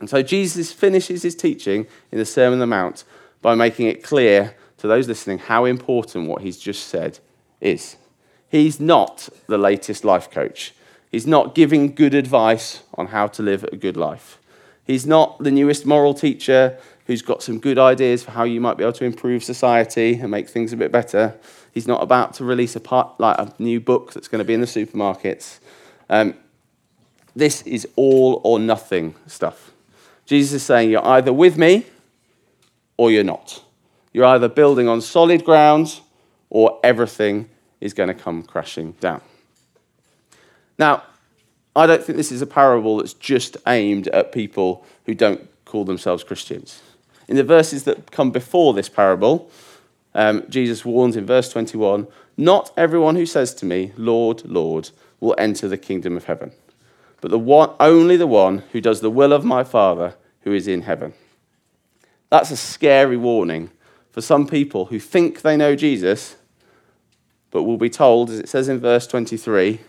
And 0.00 0.08
so 0.08 0.22
Jesus 0.22 0.72
finishes 0.72 1.22
his 1.22 1.34
teaching 1.34 1.86
in 2.10 2.18
the 2.18 2.24
Sermon 2.24 2.54
on 2.54 2.60
the 2.60 2.66
Mount 2.66 3.04
by 3.42 3.54
making 3.54 3.88
it 3.88 4.02
clear 4.02 4.54
to 4.78 4.86
those 4.86 5.08
listening 5.08 5.38
how 5.38 5.64
important 5.64 6.28
what 6.28 6.42
he's 6.42 6.58
just 6.58 6.86
said 6.86 7.18
is. 7.60 7.96
He's 8.48 8.78
not 8.78 9.28
the 9.48 9.58
latest 9.58 10.04
life 10.04 10.30
coach. 10.30 10.72
He's 11.10 11.26
not 11.26 11.54
giving 11.54 11.94
good 11.94 12.14
advice 12.14 12.82
on 12.94 13.08
how 13.08 13.26
to 13.26 13.42
live 13.42 13.64
a 13.64 13.76
good 13.76 13.96
life. 13.96 14.38
He's 14.88 15.06
not 15.06 15.38
the 15.38 15.50
newest 15.50 15.84
moral 15.84 16.14
teacher 16.14 16.78
who's 17.06 17.20
got 17.20 17.42
some 17.42 17.60
good 17.60 17.78
ideas 17.78 18.24
for 18.24 18.30
how 18.30 18.44
you 18.44 18.58
might 18.58 18.78
be 18.78 18.84
able 18.84 18.94
to 18.94 19.04
improve 19.04 19.44
society 19.44 20.18
and 20.18 20.30
make 20.30 20.48
things 20.48 20.72
a 20.72 20.76
bit 20.76 20.90
better. 20.90 21.38
He's 21.72 21.86
not 21.86 22.02
about 22.02 22.32
to 22.34 22.44
release 22.44 22.74
a, 22.74 22.80
part, 22.80 23.20
like 23.20 23.38
a 23.38 23.52
new 23.58 23.80
book 23.80 24.14
that's 24.14 24.28
going 24.28 24.40
to 24.40 24.46
be 24.46 24.54
in 24.54 24.62
the 24.62 24.66
supermarkets. 24.66 25.58
Um, 26.08 26.34
this 27.36 27.60
is 27.62 27.86
all 27.96 28.40
or 28.44 28.58
nothing 28.58 29.14
stuff. 29.26 29.72
Jesus 30.24 30.54
is 30.54 30.62
saying 30.62 30.90
you're 30.90 31.06
either 31.06 31.34
with 31.34 31.58
me 31.58 31.84
or 32.96 33.10
you're 33.10 33.24
not. 33.24 33.62
You're 34.14 34.24
either 34.24 34.48
building 34.48 34.88
on 34.88 35.02
solid 35.02 35.44
ground 35.44 36.00
or 36.48 36.80
everything 36.82 37.50
is 37.78 37.92
going 37.92 38.08
to 38.08 38.14
come 38.14 38.42
crashing 38.42 38.92
down. 39.00 39.20
Now, 40.78 41.02
I 41.78 41.86
don't 41.86 42.02
think 42.02 42.16
this 42.16 42.32
is 42.32 42.42
a 42.42 42.46
parable 42.46 42.96
that's 42.96 43.14
just 43.14 43.56
aimed 43.66 44.08
at 44.08 44.32
people 44.32 44.84
who 45.06 45.14
don't 45.14 45.48
call 45.64 45.84
themselves 45.84 46.24
Christians. 46.24 46.82
In 47.28 47.36
the 47.36 47.44
verses 47.44 47.84
that 47.84 48.10
come 48.10 48.32
before 48.32 48.74
this 48.74 48.88
parable, 48.88 49.48
um, 50.12 50.42
Jesus 50.48 50.84
warns 50.84 51.14
in 51.14 51.24
verse 51.24 51.52
21 51.52 52.08
Not 52.36 52.72
everyone 52.76 53.14
who 53.14 53.26
says 53.26 53.54
to 53.54 53.64
me, 53.64 53.92
Lord, 53.96 54.44
Lord, 54.44 54.90
will 55.20 55.36
enter 55.38 55.68
the 55.68 55.78
kingdom 55.78 56.16
of 56.16 56.24
heaven, 56.24 56.50
but 57.20 57.30
the 57.30 57.38
one, 57.38 57.70
only 57.78 58.16
the 58.16 58.26
one 58.26 58.64
who 58.72 58.80
does 58.80 59.00
the 59.00 59.10
will 59.10 59.32
of 59.32 59.44
my 59.44 59.62
Father 59.62 60.14
who 60.40 60.52
is 60.52 60.66
in 60.66 60.82
heaven. 60.82 61.12
That's 62.28 62.50
a 62.50 62.56
scary 62.56 63.16
warning 63.16 63.70
for 64.10 64.20
some 64.20 64.48
people 64.48 64.86
who 64.86 64.98
think 64.98 65.42
they 65.42 65.56
know 65.56 65.76
Jesus, 65.76 66.34
but 67.52 67.62
will 67.62 67.76
be 67.76 67.90
told, 67.90 68.30
as 68.30 68.40
it 68.40 68.48
says 68.48 68.68
in 68.68 68.80
verse 68.80 69.06
23, 69.06 69.80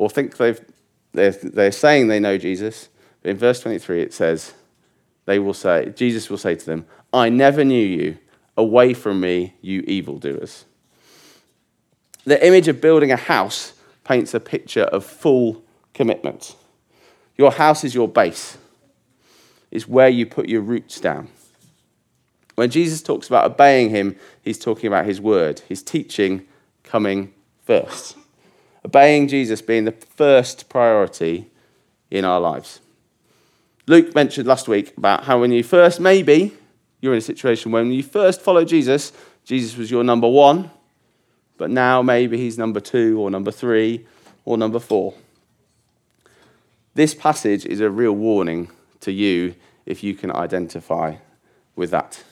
or 0.00 0.08
think 0.08 0.38
they've, 0.38 0.58
they're, 1.12 1.30
they're 1.30 1.70
saying 1.70 2.08
they 2.08 2.18
know 2.18 2.38
Jesus, 2.38 2.88
In 3.22 3.36
verse 3.36 3.60
23, 3.60 4.00
it 4.00 4.14
says, 4.14 4.54
they 5.26 5.38
will 5.38 5.52
say, 5.52 5.92
Jesus 5.94 6.30
will 6.30 6.38
say 6.38 6.54
to 6.54 6.64
them, 6.64 6.86
I 7.12 7.28
never 7.28 7.66
knew 7.66 7.86
you. 7.86 8.16
Away 8.56 8.94
from 8.94 9.20
me, 9.20 9.56
you 9.60 9.82
evildoers. 9.82 10.64
The 12.24 12.44
image 12.44 12.66
of 12.66 12.80
building 12.80 13.12
a 13.12 13.16
house 13.16 13.74
paints 14.02 14.32
a 14.32 14.40
picture 14.40 14.84
of 14.84 15.04
full 15.04 15.62
commitment. 15.92 16.56
Your 17.36 17.52
house 17.52 17.84
is 17.84 17.94
your 17.94 18.08
base, 18.08 18.56
it's 19.70 19.86
where 19.86 20.08
you 20.08 20.24
put 20.24 20.48
your 20.48 20.62
roots 20.62 20.98
down. 20.98 21.28
When 22.54 22.70
Jesus 22.70 23.02
talks 23.02 23.26
about 23.26 23.44
obeying 23.50 23.90
him, 23.90 24.16
he's 24.40 24.58
talking 24.58 24.86
about 24.86 25.04
his 25.04 25.20
word, 25.20 25.60
his 25.68 25.82
teaching 25.82 26.46
coming 26.84 27.34
first. 27.66 28.16
Obeying 28.84 29.28
Jesus 29.28 29.60
being 29.60 29.84
the 29.84 29.92
first 29.92 30.68
priority 30.68 31.50
in 32.10 32.24
our 32.24 32.40
lives. 32.40 32.80
Luke 33.86 34.14
mentioned 34.14 34.46
last 34.46 34.68
week 34.68 34.96
about 34.96 35.24
how 35.24 35.40
when 35.40 35.52
you 35.52 35.62
first, 35.62 36.00
maybe 36.00 36.52
you're 37.00 37.12
in 37.12 37.18
a 37.18 37.22
situation 37.22 37.72
when 37.72 37.90
you 37.92 38.02
first 38.02 38.40
followed 38.40 38.68
Jesus, 38.68 39.12
Jesus 39.44 39.76
was 39.76 39.90
your 39.90 40.04
number 40.04 40.28
one, 40.28 40.70
but 41.56 41.70
now 41.70 42.02
maybe 42.02 42.38
he's 42.38 42.56
number 42.56 42.80
two 42.80 43.20
or 43.20 43.30
number 43.30 43.50
three 43.50 44.06
or 44.44 44.56
number 44.56 44.78
four. 44.78 45.14
This 46.94 47.14
passage 47.14 47.66
is 47.66 47.80
a 47.80 47.90
real 47.90 48.12
warning 48.12 48.70
to 49.00 49.12
you 49.12 49.54
if 49.86 50.02
you 50.02 50.14
can 50.14 50.30
identify 50.30 51.16
with 51.76 51.90
that. 51.90 52.22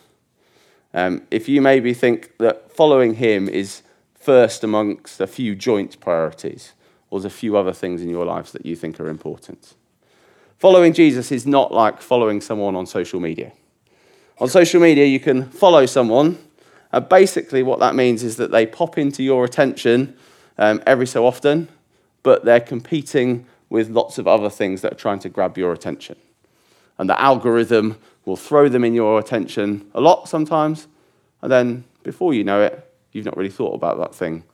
Um, 0.94 1.22
if 1.30 1.48
you 1.48 1.60
maybe 1.60 1.94
think 1.94 2.36
that 2.38 2.72
following 2.72 3.14
him 3.14 3.48
is 3.48 3.82
first 4.28 4.62
amongst 4.62 5.22
a 5.22 5.26
few 5.26 5.54
joint 5.54 5.98
priorities, 6.00 6.74
or 7.08 7.18
there's 7.18 7.32
a 7.32 7.34
few 7.34 7.56
other 7.56 7.72
things 7.72 8.02
in 8.02 8.10
your 8.10 8.26
lives 8.26 8.52
that 8.52 8.66
you 8.66 8.76
think 8.76 9.00
are 9.00 9.08
important. 9.08 9.72
Following 10.58 10.92
Jesus 10.92 11.32
is 11.32 11.46
not 11.46 11.72
like 11.72 12.02
following 12.02 12.42
someone 12.42 12.76
on 12.76 12.84
social 12.84 13.20
media. 13.20 13.52
On 14.38 14.46
social 14.46 14.82
media, 14.82 15.06
you 15.06 15.18
can 15.18 15.48
follow 15.48 15.86
someone, 15.86 16.36
and 16.92 17.08
basically, 17.08 17.62
what 17.62 17.78
that 17.78 17.94
means 17.94 18.22
is 18.22 18.36
that 18.36 18.50
they 18.50 18.66
pop 18.66 18.98
into 18.98 19.22
your 19.22 19.46
attention 19.46 20.14
um, 20.58 20.82
every 20.86 21.06
so 21.06 21.24
often, 21.24 21.66
but 22.22 22.44
they're 22.44 22.60
competing 22.60 23.46
with 23.70 23.88
lots 23.88 24.18
of 24.18 24.28
other 24.28 24.50
things 24.50 24.82
that 24.82 24.92
are 24.92 25.02
trying 25.04 25.20
to 25.20 25.30
grab 25.30 25.56
your 25.56 25.72
attention. 25.72 26.16
And 26.98 27.08
the 27.08 27.18
algorithm 27.18 27.96
will 28.26 28.36
throw 28.36 28.68
them 28.68 28.84
in 28.84 28.92
your 28.92 29.18
attention 29.18 29.90
a 29.94 30.02
lot 30.02 30.28
sometimes, 30.28 30.86
and 31.40 31.50
then 31.50 31.84
before 32.02 32.34
you 32.34 32.44
know 32.44 32.60
it, 32.60 32.84
you've 33.12 33.24
not 33.24 33.36
really 33.36 33.50
thought 33.50 33.74
about 33.74 33.98
that 33.98 34.14
thing 34.14 34.44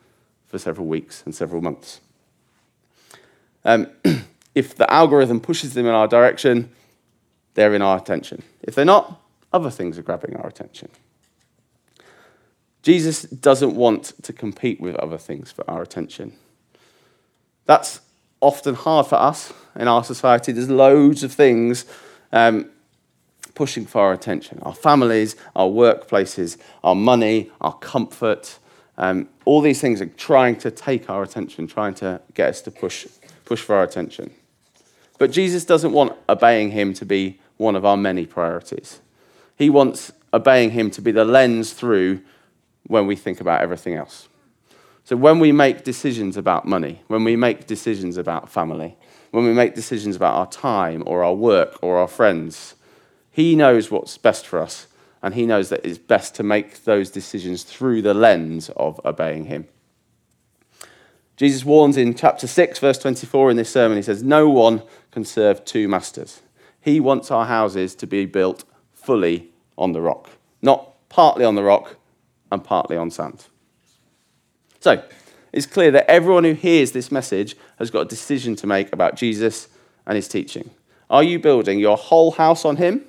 for 0.46 0.58
several 0.58 0.86
weeks 0.86 1.22
and 1.24 1.34
several 1.34 1.60
months. 1.60 2.00
Um, 3.64 3.88
if 4.54 4.74
the 4.74 4.90
algorithm 4.92 5.40
pushes 5.40 5.74
them 5.74 5.86
in 5.86 5.92
our 5.92 6.06
direction, 6.06 6.70
they're 7.54 7.74
in 7.74 7.82
our 7.82 7.96
attention. 7.96 8.42
If 8.62 8.74
they're 8.74 8.84
not, 8.84 9.20
other 9.52 9.70
things 9.70 9.98
are 9.98 10.02
grabbing 10.02 10.36
our 10.36 10.46
attention. 10.46 10.90
Jesus 12.82 13.22
doesn't 13.22 13.74
want 13.74 14.12
to 14.22 14.32
compete 14.32 14.80
with 14.80 14.94
other 14.96 15.16
things 15.16 15.50
for 15.50 15.68
our 15.70 15.80
attention. 15.80 16.34
That's 17.64 18.00
often 18.40 18.74
hard 18.74 19.06
for 19.06 19.16
us 19.16 19.52
in 19.74 19.88
our 19.88 20.04
society. 20.04 20.52
There's 20.52 20.68
loads 20.68 21.22
of 21.22 21.32
things 21.32 21.86
um, 22.30 22.70
pushing 23.54 23.86
for 23.86 24.00
our 24.00 24.12
attention 24.12 24.58
our 24.62 24.74
families, 24.74 25.36
our 25.54 25.68
workplaces, 25.68 26.56
our 26.82 26.94
money, 26.94 27.50
our 27.60 27.74
comfort. 27.74 28.58
Um, 28.96 29.28
all 29.44 29.60
these 29.60 29.80
things 29.80 30.00
are 30.00 30.06
trying 30.06 30.56
to 30.56 30.70
take 30.70 31.10
our 31.10 31.22
attention, 31.22 31.66
trying 31.66 31.94
to 31.94 32.20
get 32.34 32.50
us 32.50 32.60
to 32.62 32.70
push, 32.70 33.06
push 33.44 33.60
for 33.60 33.74
our 33.74 33.82
attention. 33.82 34.30
But 35.18 35.30
Jesus 35.30 35.64
doesn't 35.64 35.92
want 35.92 36.16
obeying 36.28 36.70
him 36.70 36.94
to 36.94 37.04
be 37.04 37.40
one 37.56 37.76
of 37.76 37.84
our 37.84 37.96
many 37.96 38.26
priorities. 38.26 39.00
He 39.56 39.70
wants 39.70 40.12
obeying 40.32 40.70
him 40.70 40.90
to 40.92 41.02
be 41.02 41.12
the 41.12 41.24
lens 41.24 41.72
through 41.72 42.20
when 42.86 43.06
we 43.06 43.16
think 43.16 43.40
about 43.40 43.62
everything 43.62 43.94
else. 43.94 44.28
So 45.04 45.16
when 45.16 45.38
we 45.38 45.52
make 45.52 45.84
decisions 45.84 46.36
about 46.36 46.66
money, 46.66 47.02
when 47.08 47.24
we 47.24 47.36
make 47.36 47.66
decisions 47.66 48.16
about 48.16 48.48
family, 48.48 48.96
when 49.30 49.44
we 49.44 49.52
make 49.52 49.74
decisions 49.74 50.16
about 50.16 50.34
our 50.34 50.46
time 50.46 51.02
or 51.06 51.22
our 51.22 51.34
work 51.34 51.78
or 51.82 51.98
our 51.98 52.08
friends, 52.08 52.74
he 53.34 53.56
knows 53.56 53.90
what's 53.90 54.16
best 54.16 54.46
for 54.46 54.60
us, 54.60 54.86
and 55.20 55.34
he 55.34 55.44
knows 55.44 55.68
that 55.68 55.84
it's 55.84 55.98
best 55.98 56.36
to 56.36 56.44
make 56.44 56.84
those 56.84 57.10
decisions 57.10 57.64
through 57.64 58.00
the 58.00 58.14
lens 58.14 58.70
of 58.76 59.00
obeying 59.04 59.46
him. 59.46 59.66
Jesus 61.36 61.64
warns 61.64 61.96
in 61.96 62.14
chapter 62.14 62.46
6, 62.46 62.78
verse 62.78 62.96
24 62.96 63.50
in 63.50 63.56
this 63.56 63.70
sermon, 63.70 63.96
he 63.96 64.02
says, 64.02 64.22
No 64.22 64.48
one 64.48 64.84
can 65.10 65.24
serve 65.24 65.64
two 65.64 65.88
masters. 65.88 66.42
He 66.80 67.00
wants 67.00 67.32
our 67.32 67.46
houses 67.46 67.96
to 67.96 68.06
be 68.06 68.24
built 68.24 68.62
fully 68.92 69.48
on 69.76 69.94
the 69.94 70.00
rock, 70.00 70.30
not 70.62 70.92
partly 71.08 71.44
on 71.44 71.56
the 71.56 71.64
rock 71.64 71.96
and 72.52 72.62
partly 72.62 72.96
on 72.96 73.10
sand. 73.10 73.46
So, 74.78 75.02
it's 75.52 75.66
clear 75.66 75.90
that 75.90 76.08
everyone 76.08 76.44
who 76.44 76.52
hears 76.52 76.92
this 76.92 77.10
message 77.10 77.56
has 77.80 77.90
got 77.90 78.02
a 78.02 78.08
decision 78.08 78.54
to 78.54 78.68
make 78.68 78.92
about 78.92 79.16
Jesus 79.16 79.66
and 80.06 80.14
his 80.14 80.28
teaching. 80.28 80.70
Are 81.10 81.24
you 81.24 81.40
building 81.40 81.80
your 81.80 81.96
whole 81.96 82.30
house 82.30 82.64
on 82.64 82.76
him, 82.76 83.04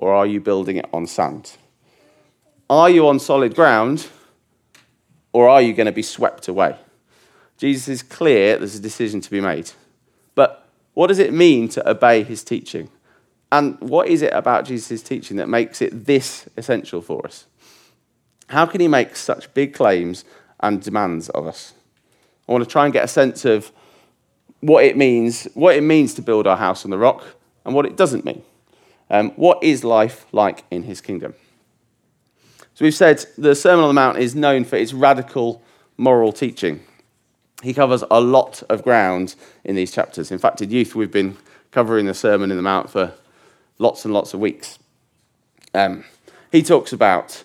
or 0.00 0.14
are 0.14 0.26
you 0.26 0.40
building 0.40 0.76
it 0.76 0.88
on 0.92 1.06
sand? 1.06 1.52
Are 2.70 2.88
you 2.88 3.06
on 3.06 3.20
solid 3.20 3.54
ground, 3.54 4.08
or 5.32 5.48
are 5.48 5.60
you 5.60 5.74
going 5.74 5.86
to 5.86 5.92
be 5.92 6.02
swept 6.02 6.48
away? 6.48 6.76
Jesus 7.58 7.88
is 7.88 8.02
clear 8.02 8.56
there's 8.56 8.74
a 8.74 8.80
decision 8.80 9.20
to 9.20 9.30
be 9.30 9.40
made. 9.40 9.70
But 10.34 10.66
what 10.94 11.08
does 11.08 11.18
it 11.18 11.34
mean 11.34 11.68
to 11.70 11.88
obey 11.88 12.22
his 12.22 12.42
teaching? 12.42 12.88
And 13.52 13.78
what 13.80 14.08
is 14.08 14.22
it 14.22 14.32
about 14.32 14.64
Jesus' 14.64 15.02
teaching 15.02 15.36
that 15.36 15.48
makes 15.48 15.82
it 15.82 16.06
this 16.06 16.48
essential 16.56 17.02
for 17.02 17.26
us? 17.26 17.44
How 18.48 18.64
can 18.64 18.80
he 18.80 18.88
make 18.88 19.16
such 19.16 19.52
big 19.52 19.74
claims 19.74 20.24
and 20.60 20.80
demands 20.80 21.28
of 21.28 21.46
us? 21.46 21.74
I 22.48 22.52
want 22.52 22.64
to 22.64 22.70
try 22.70 22.84
and 22.84 22.92
get 22.92 23.04
a 23.04 23.08
sense 23.08 23.44
of 23.44 23.70
what 24.60 24.84
it 24.84 24.96
means, 24.96 25.44
what 25.54 25.76
it 25.76 25.82
means 25.82 26.14
to 26.14 26.22
build 26.22 26.46
our 26.46 26.56
house 26.56 26.84
on 26.84 26.90
the 26.90 26.98
rock, 26.98 27.22
and 27.66 27.74
what 27.74 27.84
it 27.84 27.96
doesn't 27.96 28.24
mean. 28.24 28.42
Um, 29.10 29.30
what 29.32 29.62
is 29.62 29.84
life 29.84 30.26
like 30.32 30.64
in 30.70 30.84
his 30.84 31.00
kingdom? 31.00 31.34
So 32.74 32.84
we've 32.84 32.94
said 32.94 33.24
the 33.36 33.54
Sermon 33.54 33.84
on 33.84 33.88
the 33.88 33.94
Mount 33.94 34.18
is 34.18 34.34
known 34.34 34.64
for 34.64 34.76
its 34.76 34.92
radical 34.92 35.62
moral 35.96 36.32
teaching 36.32 36.80
he 37.62 37.74
covers 37.74 38.02
a 38.10 38.20
lot 38.20 38.62
of 38.68 38.82
ground 38.82 39.34
in 39.64 39.76
these 39.76 39.92
chapters. 39.92 40.30
In 40.30 40.38
fact, 40.38 40.62
in 40.62 40.70
youth, 40.70 40.94
we've 40.94 41.10
been 41.10 41.36
covering 41.70 42.06
the 42.06 42.14
Sermon 42.14 42.50
in 42.50 42.56
the 42.56 42.62
Mount 42.62 42.90
for 42.90 43.12
lots 43.78 44.04
and 44.04 44.14
lots 44.14 44.34
of 44.34 44.40
weeks. 44.40 44.78
Um, 45.74 46.04
he 46.50 46.62
talks 46.62 46.92
about 46.92 47.44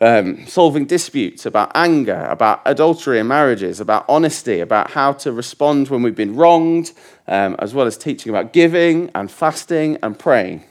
um, 0.00 0.46
solving 0.46 0.86
disputes, 0.86 1.46
about 1.46 1.70
anger, 1.74 2.26
about 2.30 2.62
adultery 2.64 3.18
in 3.18 3.28
marriages, 3.28 3.80
about 3.80 4.04
honesty, 4.08 4.60
about 4.60 4.90
how 4.90 5.12
to 5.12 5.32
respond 5.32 5.88
when 5.88 6.02
we've 6.02 6.16
been 6.16 6.36
wronged, 6.36 6.92
um, 7.28 7.54
as 7.58 7.74
well 7.74 7.86
as 7.86 7.96
teaching 7.96 8.30
about 8.30 8.52
giving 8.52 9.10
and 9.14 9.30
fasting 9.30 9.98
and 10.02 10.18
praying. 10.18 10.64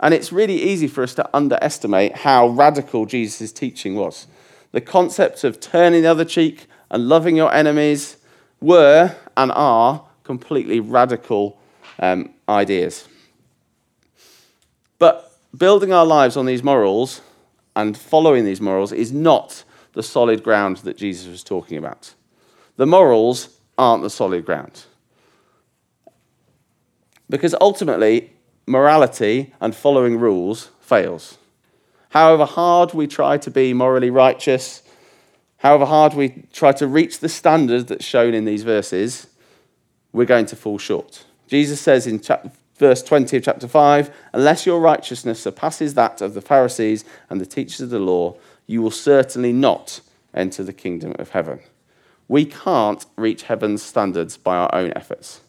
And 0.00 0.14
it's 0.14 0.32
really 0.32 0.62
easy 0.62 0.86
for 0.86 1.02
us 1.02 1.14
to 1.14 1.28
underestimate 1.34 2.18
how 2.18 2.48
radical 2.48 3.06
Jesus' 3.06 3.52
teaching 3.52 3.94
was. 3.94 4.26
The 4.72 4.80
concepts 4.80 5.44
of 5.44 5.60
turning 5.60 6.02
the 6.02 6.10
other 6.10 6.24
cheek 6.24 6.66
and 6.90 7.08
loving 7.08 7.36
your 7.36 7.52
enemies 7.52 8.18
were 8.60 9.16
and 9.36 9.50
are 9.52 10.04
completely 10.24 10.80
radical 10.80 11.58
um, 11.98 12.34
ideas. 12.48 13.08
But 14.98 15.32
building 15.56 15.92
our 15.92 16.06
lives 16.06 16.36
on 16.36 16.46
these 16.46 16.62
morals 16.62 17.22
and 17.74 17.96
following 17.96 18.44
these 18.44 18.60
morals 18.60 18.92
is 18.92 19.12
not 19.12 19.64
the 19.94 20.02
solid 20.02 20.42
ground 20.42 20.78
that 20.78 20.96
Jesus 20.96 21.26
was 21.26 21.42
talking 21.42 21.78
about. 21.78 22.14
The 22.76 22.86
morals 22.86 23.58
aren't 23.76 24.02
the 24.02 24.10
solid 24.10 24.44
ground. 24.44 24.84
Because 27.30 27.54
ultimately, 27.60 28.32
morality 28.68 29.54
and 29.60 29.74
following 29.74 30.18
rules 30.18 30.70
fails. 30.80 31.38
However 32.10 32.44
hard 32.44 32.94
we 32.94 33.06
try 33.06 33.38
to 33.38 33.50
be 33.50 33.74
morally 33.74 34.10
righteous 34.10 34.82
However 35.58 35.86
hard 35.86 36.14
we 36.14 36.44
try 36.52 36.72
to 36.72 36.86
reach 36.86 37.18
the 37.18 37.28
standard 37.28 37.88
that's 37.88 38.04
shown 38.04 38.32
in 38.32 38.44
these 38.44 38.62
verses, 38.62 39.26
we're 40.12 40.24
going 40.24 40.46
to 40.46 40.56
fall 40.56 40.78
short. 40.78 41.24
Jesus 41.48 41.80
says 41.80 42.06
in 42.06 42.20
chapter, 42.20 42.50
verse 42.76 43.02
20 43.02 43.36
of 43.36 43.42
chapter 43.42 43.66
5 43.66 44.10
Unless 44.32 44.66
your 44.66 44.80
righteousness 44.80 45.40
surpasses 45.40 45.94
that 45.94 46.20
of 46.20 46.34
the 46.34 46.40
Pharisees 46.40 47.04
and 47.28 47.40
the 47.40 47.46
teachers 47.46 47.80
of 47.80 47.90
the 47.90 47.98
law, 47.98 48.36
you 48.66 48.80
will 48.80 48.92
certainly 48.92 49.52
not 49.52 50.00
enter 50.32 50.62
the 50.62 50.72
kingdom 50.72 51.14
of 51.18 51.30
heaven. 51.30 51.58
We 52.28 52.44
can't 52.44 53.04
reach 53.16 53.44
heaven's 53.44 53.82
standards 53.82 54.36
by 54.36 54.56
our 54.56 54.72
own 54.72 54.92
efforts. 54.94 55.40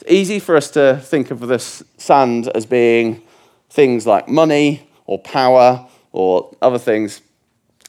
It's 0.00 0.10
easy 0.10 0.38
for 0.38 0.56
us 0.56 0.70
to 0.72 1.00
think 1.02 1.30
of 1.30 1.40
this 1.40 1.82
sand 1.96 2.48
as 2.54 2.66
being 2.66 3.22
things 3.68 4.06
like 4.06 4.28
money 4.28 4.88
or 5.06 5.18
power 5.18 5.88
or 6.12 6.54
other 6.62 6.78
things. 6.78 7.20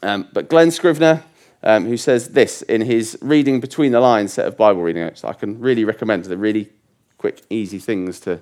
Um, 0.01 0.27
but 0.33 0.49
Glen 0.49 0.71
Scrivener, 0.71 1.23
um, 1.61 1.85
who 1.85 1.97
says 1.97 2.29
this 2.29 2.63
in 2.63 2.81
his 2.81 3.17
reading 3.21 3.59
between 3.59 3.91
the 3.91 3.99
lines 3.99 4.33
set 4.33 4.47
of 4.47 4.57
Bible 4.57 4.81
reading 4.81 5.03
notes. 5.03 5.23
I 5.23 5.33
can 5.33 5.59
really 5.59 5.85
recommend. 5.85 6.25
They're 6.25 6.37
really 6.37 6.69
quick, 7.17 7.43
easy 7.49 7.79
things 7.79 8.19
to 8.21 8.41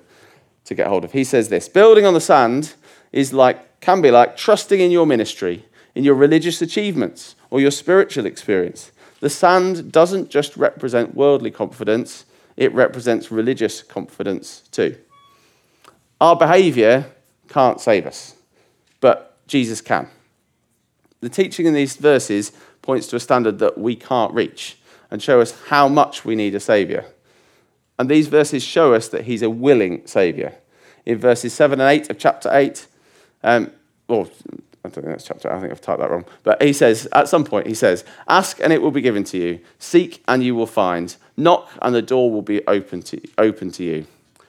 to 0.64 0.74
get 0.74 0.86
hold 0.86 1.04
of. 1.04 1.12
He 1.12 1.24
says 1.24 1.48
this 1.48 1.68
building 1.68 2.06
on 2.06 2.14
the 2.14 2.20
sand 2.20 2.74
is 3.12 3.32
like, 3.32 3.80
can 3.80 4.00
be 4.00 4.10
like 4.10 4.36
trusting 4.36 4.80
in 4.80 4.90
your 4.90 5.06
ministry, 5.06 5.64
in 5.94 6.04
your 6.04 6.14
religious 6.14 6.62
achievements, 6.62 7.34
or 7.50 7.60
your 7.60 7.70
spiritual 7.70 8.26
experience. 8.26 8.92
The 9.20 9.30
sand 9.30 9.90
doesn't 9.90 10.30
just 10.30 10.56
represent 10.56 11.14
worldly 11.14 11.50
confidence, 11.50 12.24
it 12.58 12.74
represents 12.74 13.30
religious 13.30 13.82
confidence 13.82 14.64
too. 14.72 14.96
Our 16.20 16.34
behavior 16.34 17.06
can't 17.48 17.80
save 17.80 18.04
us, 18.04 18.34
but 19.00 19.38
Jesus 19.46 19.80
can. 19.80 20.08
The 21.20 21.28
teaching 21.28 21.66
in 21.66 21.72
these 21.72 21.94
verses 21.94 22.50
points 22.82 23.06
to 23.08 23.16
a 23.16 23.20
standard 23.20 23.60
that 23.60 23.78
we 23.78 23.94
can't 23.94 24.34
reach 24.34 24.76
and 25.08 25.22
show 25.22 25.40
us 25.40 25.56
how 25.68 25.88
much 25.88 26.24
we 26.24 26.34
need 26.34 26.56
a 26.56 26.60
Saviour. 26.60 27.04
And 27.96 28.10
these 28.10 28.26
verses 28.26 28.64
show 28.64 28.92
us 28.92 29.06
that 29.08 29.24
He's 29.24 29.42
a 29.42 29.50
willing 29.50 30.04
Saviour. 30.04 30.52
In 31.06 31.16
verses 31.16 31.54
7 31.54 31.80
and 31.80 31.88
8 31.88 32.10
of 32.10 32.18
chapter 32.18 32.50
8, 32.52 32.86
um, 33.44 33.70
well, 34.08 34.28
I 34.84 34.88
don't 34.88 34.94
think 34.94 35.06
that's 35.06 35.24
chapter, 35.24 35.52
I 35.52 35.60
think 35.60 35.72
I've 35.72 35.80
typed 35.80 36.00
that 36.00 36.10
wrong. 36.10 36.24
But 36.44 36.62
he 36.62 36.72
says, 36.72 37.08
at 37.12 37.28
some 37.28 37.44
point, 37.44 37.66
he 37.66 37.74
says, 37.74 38.04
Ask 38.28 38.60
and 38.60 38.72
it 38.72 38.80
will 38.80 38.90
be 38.90 39.00
given 39.00 39.24
to 39.24 39.38
you, 39.38 39.60
seek 39.78 40.22
and 40.28 40.42
you 40.42 40.54
will 40.54 40.66
find, 40.66 41.16
knock 41.36 41.68
and 41.82 41.94
the 41.94 42.02
door 42.02 42.30
will 42.30 42.42
be 42.42 42.64
open 42.66 43.02
to, 43.02 43.20
open 43.38 43.70
to 43.72 43.84
you. 43.84 44.06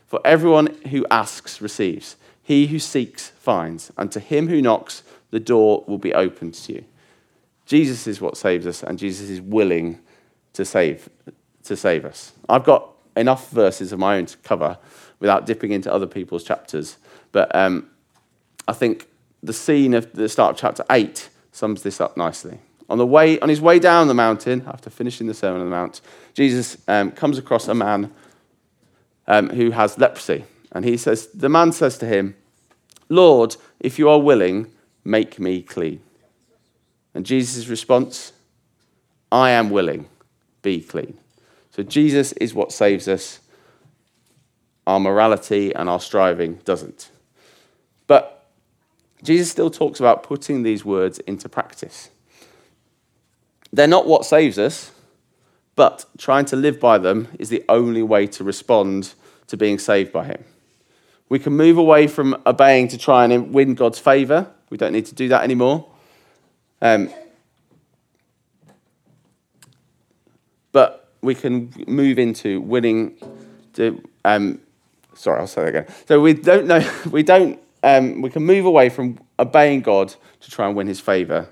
For 0.07 0.21
everyone 0.24 0.75
who 0.89 1.05
asks 1.09 1.62
receives, 1.62 2.15
he 2.41 2.67
who 2.67 2.79
seeks 2.79 3.29
finds, 3.29 3.91
and 3.98 4.12
to 4.12 4.19
him 4.19 4.48
who 4.48 4.62
knocks, 4.62 5.03
the 5.31 5.39
door 5.39 5.83
will 5.88 5.98
be 5.98 6.13
opened 6.13 6.55
to 6.55 6.74
you. 6.74 6.86
Jesus 7.65 8.07
is 8.07 8.19
what 8.19 8.38
saves 8.38 8.65
us, 8.65 8.81
and 8.81 8.98
Jesus 8.98 9.29
is 9.29 9.41
willing 9.41 10.00
to 10.53 10.65
save, 10.65 11.09
to 11.63 11.75
save 11.75 12.05
us. 12.05 12.33
I've 12.48 12.63
got 12.63 12.89
enough 13.15 13.51
verses 13.51 13.91
of 13.91 14.00
my 14.00 14.17
own 14.17 14.25
to 14.25 14.38
cover 14.38 14.77
without 15.19 15.45
dipping 15.45 15.71
into 15.71 15.93
other 15.93 16.07
people's 16.07 16.43
chapters, 16.43 16.98
but 17.31 17.53
um, 17.55 17.88
I 18.67 18.74
think 18.74 19.07
the 19.41 19.53
scene 19.53 19.93
of 19.93 20.12
the 20.13 20.29
start 20.29 20.55
of 20.55 20.60
chapter 20.60 20.86
8 20.89 21.29
sums 21.51 21.84
this 21.84 22.01
up 22.01 22.17
nicely. 22.17 22.60
On, 22.89 22.98
the 22.98 23.05
way, 23.05 23.39
on 23.39 23.50
his 23.50 23.62
way 23.62 23.79
down 23.79 24.08
the 24.08 24.13
mountain, 24.13 24.63
after 24.67 24.89
finishing 24.89 25.27
the 25.27 25.34
Sermon 25.34 25.62
on 25.62 25.69
the 25.69 25.75
Mount, 25.75 26.01
Jesus 26.34 26.77
um, 26.88 27.12
comes 27.12 27.38
across 27.38 27.67
a 27.67 27.75
man 27.75 28.12
um, 29.27 29.50
who 29.50 29.72
has 29.72 29.98
leprosy. 29.98 30.46
And 30.72 30.86
he 30.86 30.98
says, 30.98 31.27
the 31.27 31.50
man 31.50 31.72
says 31.72 31.98
to 32.00 32.05
him, 32.05 32.36
Lord, 33.08 33.55
if 33.79 33.98
you 33.98 34.10
are 34.10 34.19
willing, 34.19 34.72
make 35.03 35.39
me 35.39 35.62
clean. 35.62 36.01
And 37.13 37.25
Jesus' 37.25 37.67
response, 37.67 38.34
I 39.31 39.51
am 39.51 39.69
willing, 39.69 40.08
be 40.62 40.81
clean. 40.81 41.17
So 41.72 41.84
Jesus 41.84 42.34
is 42.34 42.53
what 42.53 42.72
saves 42.72 43.08
us. 43.08 43.39
Our 44.86 45.00
morality 45.00 45.74
and 45.74 45.88
our 45.88 46.00
striving 46.00 46.55
doesn't. 46.65 47.10
But 48.08 48.38
Jesus 49.23 49.51
still 49.51 49.69
talks 49.69 49.99
about 49.99 50.23
putting 50.23 50.63
these 50.63 50.85
words 50.85 51.19
into 51.19 51.49
practice. 51.49 52.09
They're 53.71 53.88
not 53.88 54.07
what 54.07 54.25
saves 54.25 54.57
us, 54.57 54.91
but 55.75 56.05
trying 56.17 56.45
to 56.45 56.55
live 56.55 56.79
by 56.79 56.97
them 56.97 57.27
is 57.38 57.49
the 57.49 57.63
only 57.69 58.01
way 58.01 58.27
to 58.27 58.43
respond 58.43 59.13
to 59.47 59.57
being 59.57 59.77
saved 59.79 60.11
by 60.11 60.25
Him. 60.25 60.43
We 61.27 61.39
can 61.39 61.53
move 61.53 61.77
away 61.77 62.07
from 62.07 62.41
obeying 62.45 62.88
to 62.89 62.97
try 62.97 63.25
and 63.25 63.53
win 63.53 63.75
God's 63.75 63.99
favor. 63.99 64.51
We 64.69 64.77
don't 64.77 64.93
need 64.93 65.05
to 65.07 65.15
do 65.15 65.27
that 65.29 65.43
anymore. 65.43 65.88
Um, 66.81 67.09
but 70.71 71.09
we 71.21 71.35
can 71.35 71.71
move 71.88 72.17
into 72.17 72.61
winning. 72.61 73.15
To, 73.73 74.01
um, 74.25 74.59
sorry, 75.13 75.39
I'll 75.41 75.47
say 75.47 75.65
that 75.65 75.69
again. 75.69 75.95
So 76.07 76.19
we 76.19 76.33
don't 76.33 76.65
know. 76.65 76.88
We 77.11 77.23
don't 77.23 77.59
um, 77.83 78.21
we 78.21 78.29
can 78.29 78.43
move 78.43 78.65
away 78.65 78.89
from 78.89 79.19
obeying 79.38 79.81
God 79.81 80.13
to 80.41 80.51
try 80.51 80.67
and 80.67 80.75
win 80.75 80.88
his 80.88 80.99
favor, 80.99 81.49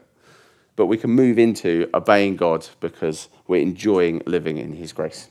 but 0.76 0.88
we 0.88 0.98
can 0.98 1.12
move 1.12 1.40
into 1.40 1.90
obeying 1.94 2.36
God 2.36 2.68
because 2.80 3.30
we're 3.48 3.62
enjoying 3.62 4.22
living 4.26 4.58
in 4.58 4.74
his 4.74 4.94
grace. 4.94 5.30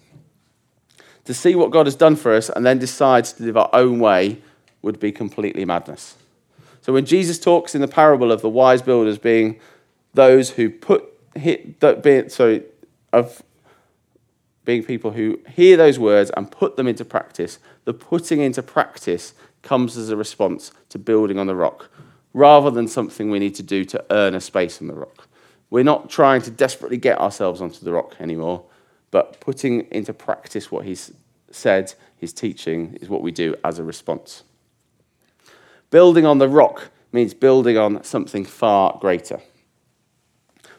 To 1.27 1.35
see 1.35 1.55
what 1.55 1.71
God 1.71 1.87
has 1.87 1.97
done 1.97 2.17
for 2.17 2.33
us 2.33 2.49
and 2.49 2.65
then 2.65 2.79
decide 2.79 3.25
to 3.25 3.43
live 3.43 3.57
our 3.57 3.71
own 3.73 3.99
way 3.99 4.41
would 4.83 5.01
be 5.01 5.13
completely 5.13 5.65
madness. 5.65 6.17
So 6.81 6.93
when 6.93 7.05
Jesus 7.05 7.39
talks 7.39 7.75
in 7.75 7.81
the 7.81 7.89
parable 7.89 8.31
of 8.31 8.43
the 8.43 8.49
wise 8.49 8.81
builders 8.81 9.19
being 9.19 9.59
those 10.15 10.51
who 10.51 10.71
put 10.71 11.05
hit 11.35 11.81
sorry 12.33 12.63
of 13.13 13.43
being 14.65 14.83
people 14.83 15.13
who 15.13 15.41
hear 15.49 15.77
those 15.77 15.99
words 15.99 16.31
and 16.37 16.51
put 16.51 16.77
them 16.77 16.87
into 16.87 17.05
practice, 17.05 17.59
the 17.85 17.93
putting 17.93 18.41
into 18.41 18.63
practice 18.63 19.35
comes 19.67 19.97
as 19.97 20.09
a 20.11 20.17
response 20.17 20.71
to 20.89 20.99
building 20.99 21.39
on 21.39 21.47
the 21.47 21.55
rock 21.55 21.91
rather 22.33 22.71
than 22.71 22.87
something 22.87 23.31
we 23.31 23.39
need 23.39 23.55
to 23.57 23.63
do 23.63 23.85
to 23.85 24.05
earn 24.11 24.35
a 24.35 24.41
space 24.41 24.81
on 24.81 24.87
the 24.87 24.95
rock. 24.95 25.29
We're 25.71 25.85
not 25.85 26.09
trying 26.09 26.43
to 26.43 26.51
desperately 26.51 26.99
get 26.99 27.19
ourselves 27.19 27.61
onto 27.61 27.85
the 27.85 27.93
rock 27.93 28.15
anymore, 28.21 28.65
but 29.11 29.41
putting 29.41 29.87
into 29.91 30.13
practice 30.13 30.71
what 30.71 30.85
he's 30.85 31.13
said, 31.51 31.95
his 32.17 32.33
teaching, 32.33 32.97
is 33.01 33.09
what 33.09 33.23
we 33.23 33.33
do 33.33 33.57
as 33.65 33.79
a 33.79 33.83
response. 33.83 34.45
Building 35.91 36.25
on 36.25 36.39
the 36.39 36.49
rock 36.49 36.91
means 37.11 37.35
building 37.35 37.77
on 37.77 38.05
something 38.05 38.45
far 38.45 38.99
greater. 39.01 39.41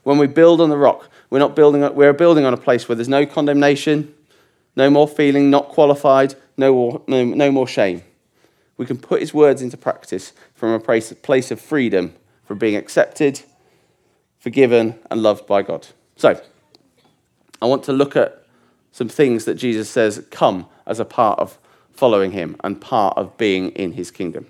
When 0.04 0.18
we 0.18 0.28
build 0.28 0.62
on 0.62 0.70
the 0.70 0.78
rock, 0.78 1.10
we're 1.30 1.40
not 1.40 1.56
building, 1.56 1.82
we're 1.96 2.14
building 2.14 2.46
on 2.46 2.54
a 2.54 2.58
place 2.58 2.88
where 2.88 2.96
there's 2.96 3.10
no 3.10 3.26
condemnation, 3.26 4.14
no 4.76 4.90
more 4.90 5.08
feeling 5.08 5.50
not 5.50 5.70
qualified, 5.70 6.36
no 6.56 6.74
more, 6.74 7.02
no, 7.08 7.26
no 7.26 7.52
more 7.52 7.68
shame 7.68 8.04
we 8.78 8.86
can 8.86 8.98
put 8.98 9.22
his 9.22 9.34
words 9.34 9.62
into 9.62 9.76
practice 9.76 10.34
from 10.54 10.72
a 10.72 10.80
place 10.80 11.52
of 11.52 11.60
freedom, 11.60 12.14
from 12.46 12.58
being 12.58 12.76
accepted, 12.76 13.42
forgiven, 14.40 15.00
and 15.10 15.22
loved 15.22 15.46
by 15.48 15.64
God. 15.64 15.88
So, 16.16 16.40
I 17.62 17.66
want 17.66 17.84
to 17.84 17.94
look 17.94 18.16
at 18.16 18.44
some 18.92 19.10
things 19.10 19.46
that 19.46 19.56
Jesus 19.56 19.90
says 19.90 20.26
come 20.32 20.68
as 20.86 21.00
a 21.00 21.06
part 21.06 21.40
of 21.40 21.58
following 21.92 22.32
him 22.32 22.56
and 22.64 22.80
part 22.80 23.18
of 23.18 23.36
being 23.38 23.70
in 23.70 23.94
his 23.94 24.12
kingdom. 24.12 24.48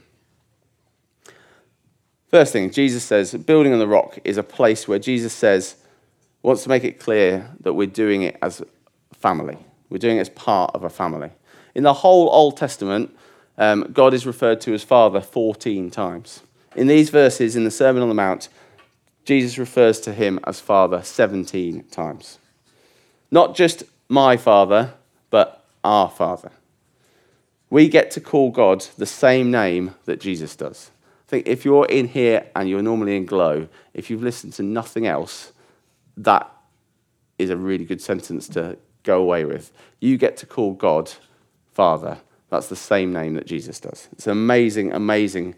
First 2.30 2.52
thing, 2.52 2.72
Jesus 2.72 3.04
says 3.04 3.34
building 3.34 3.72
on 3.72 3.80
the 3.80 3.88
rock 3.88 4.20
is 4.26 4.38
a 4.38 4.44
place 4.44 4.88
where 4.88 5.00
Jesus 5.00 5.34
says, 5.34 5.78
wants 6.44 6.64
to 6.64 6.70
make 6.70 6.84
it 6.84 7.00
clear 7.00 7.50
that 7.62 7.74
we're 7.74 7.88
doing 7.88 8.24
it 8.24 8.38
as 8.42 8.62
family. 9.14 9.58
We're 9.90 9.98
doing 9.98 10.18
it 10.18 10.22
as 10.22 10.30
part 10.30 10.72
of 10.76 10.84
a 10.84 10.90
family. 10.90 11.32
In 11.74 11.84
the 11.84 11.94
whole 11.94 12.30
Old 12.30 12.58
Testament, 12.58 13.16
um, 13.58 13.90
God 13.92 14.14
is 14.14 14.26
referred 14.26 14.62
to 14.62 14.74
as 14.74 14.84
Father 14.84 15.22
14 15.22 15.90
times. 15.90 16.42
In 16.76 16.88
these 16.88 17.10
verses 17.10 17.56
in 17.56 17.64
the 17.64 17.72
Sermon 17.72 18.04
on 18.04 18.10
the 18.10 18.16
Mount, 18.16 18.50
Jesus 19.26 19.58
refers 19.58 20.00
to 20.02 20.14
him 20.14 20.40
as 20.46 20.60
Father 20.60 21.02
17 21.02 21.84
times. 21.86 22.38
Not 23.32 23.56
just 23.56 23.84
my 24.08 24.38
Father, 24.38 24.94
but 25.30 25.66
our 25.84 26.10
Father. 26.10 26.52
We 27.70 27.90
get 27.90 28.12
to 28.12 28.22
call 28.22 28.52
God 28.52 28.82
the 28.98 29.06
same 29.06 29.52
name 29.52 29.96
that 30.06 30.22
Jesus 30.22 30.56
does. 30.56 30.92
I 31.28 31.30
think 31.30 31.48
if 31.48 31.66
you're 31.66 31.86
in 31.88 32.08
here 32.08 32.48
and 32.56 32.70
you're 32.70 32.82
normally 32.82 33.18
in 33.18 33.26
glow, 33.26 33.68
if 33.94 34.10
you've 34.10 34.24
listened 34.24 34.54
to 34.54 34.64
nothing 34.64 35.06
else, 35.06 35.52
that 36.16 36.50
is 37.38 37.50
a 37.50 37.58
really 37.58 37.84
good 37.84 38.02
sentence 38.02 38.48
to 38.50 38.78
go 39.04 39.22
away 39.22 39.44
with. 39.44 39.72
You 40.00 40.18
get 40.18 40.38
to 40.38 40.46
call 40.46 40.74
God 40.74 41.12
Father 41.74 42.20
that's 42.50 42.68
the 42.68 42.76
same 42.76 43.12
name 43.12 43.34
that 43.34 43.46
Jesus 43.46 43.80
does. 43.80 44.08
It's 44.14 44.26
an 44.28 44.32
amazing, 44.32 44.94
amazing 44.94 45.56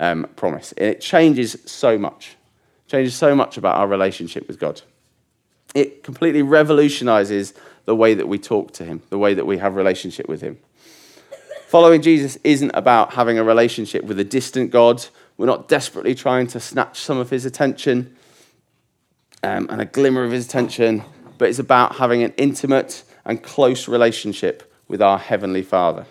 um, 0.00 0.28
promise. 0.36 0.72
And 0.72 0.86
it 0.86 1.00
changes 1.00 1.56
so 1.66 1.98
much. 1.98 2.36
It 2.86 2.90
changes 2.90 3.14
so 3.14 3.34
much 3.34 3.56
about 3.56 3.76
our 3.76 3.86
relationship 3.86 4.48
with 4.48 4.58
God. 4.58 4.82
It 5.74 6.02
completely 6.02 6.42
revolutionizes 6.42 7.54
the 7.84 7.96
way 7.96 8.14
that 8.14 8.28
we 8.28 8.38
talk 8.38 8.72
to 8.74 8.84
Him, 8.84 9.02
the 9.10 9.18
way 9.18 9.34
that 9.34 9.46
we 9.46 9.58
have 9.58 9.76
relationship 9.76 10.28
with 10.28 10.40
Him. 10.40 10.58
Following 11.68 12.02
Jesus 12.02 12.36
isn't 12.44 12.72
about 12.74 13.14
having 13.14 13.38
a 13.38 13.44
relationship 13.44 14.04
with 14.04 14.18
a 14.18 14.24
distant 14.24 14.70
God. 14.70 15.06
We're 15.38 15.46
not 15.46 15.68
desperately 15.68 16.14
trying 16.14 16.48
to 16.48 16.60
snatch 16.60 17.00
some 17.00 17.18
of 17.18 17.30
His 17.30 17.46
attention 17.46 18.16
um, 19.42 19.68
and 19.70 19.80
a 19.80 19.86
glimmer 19.86 20.24
of 20.24 20.32
His 20.32 20.44
attention, 20.44 21.02
but 21.38 21.48
it's 21.48 21.58
about 21.58 21.96
having 21.96 22.22
an 22.22 22.34
intimate 22.36 23.04
and 23.24 23.42
close 23.42 23.88
relationship 23.88 24.70
with 24.88 25.00
our 25.00 25.18
Heavenly 25.18 25.62
Father. 25.62 26.04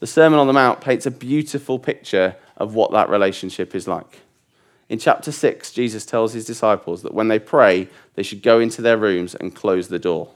The 0.00 0.06
Sermon 0.06 0.38
on 0.38 0.46
the 0.46 0.54
Mount 0.54 0.80
paints 0.80 1.04
a 1.04 1.10
beautiful 1.10 1.78
picture 1.78 2.34
of 2.56 2.74
what 2.74 2.90
that 2.92 3.10
relationship 3.10 3.74
is 3.74 3.86
like. 3.86 4.20
In 4.88 4.98
chapter 4.98 5.30
6, 5.30 5.72
Jesus 5.72 6.06
tells 6.06 6.32
his 6.32 6.46
disciples 6.46 7.02
that 7.02 7.12
when 7.12 7.28
they 7.28 7.38
pray, 7.38 7.86
they 8.14 8.22
should 8.22 8.42
go 8.42 8.58
into 8.58 8.80
their 8.80 8.96
rooms 8.96 9.34
and 9.34 9.54
close 9.54 9.88
the 9.88 9.98
door. 9.98 10.32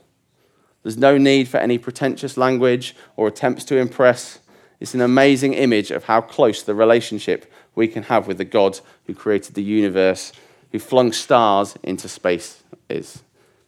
There's 0.82 0.98
no 0.98 1.16
need 1.16 1.48
for 1.48 1.56
any 1.56 1.78
pretentious 1.78 2.36
language 2.36 2.94
or 3.16 3.26
attempts 3.26 3.64
to 3.64 3.78
impress. 3.78 4.38
It's 4.80 4.94
an 4.94 5.00
amazing 5.00 5.54
image 5.54 5.90
of 5.90 6.04
how 6.04 6.20
close 6.20 6.62
the 6.62 6.74
relationship 6.74 7.50
we 7.74 7.88
can 7.88 8.04
have 8.04 8.26
with 8.26 8.36
the 8.36 8.44
God 8.44 8.80
who 9.06 9.14
created 9.14 9.54
the 9.54 9.62
universe, 9.62 10.32
who 10.72 10.78
flung 10.78 11.10
stars 11.10 11.74
into 11.82 12.06
space 12.06 12.62
is. 12.90 13.22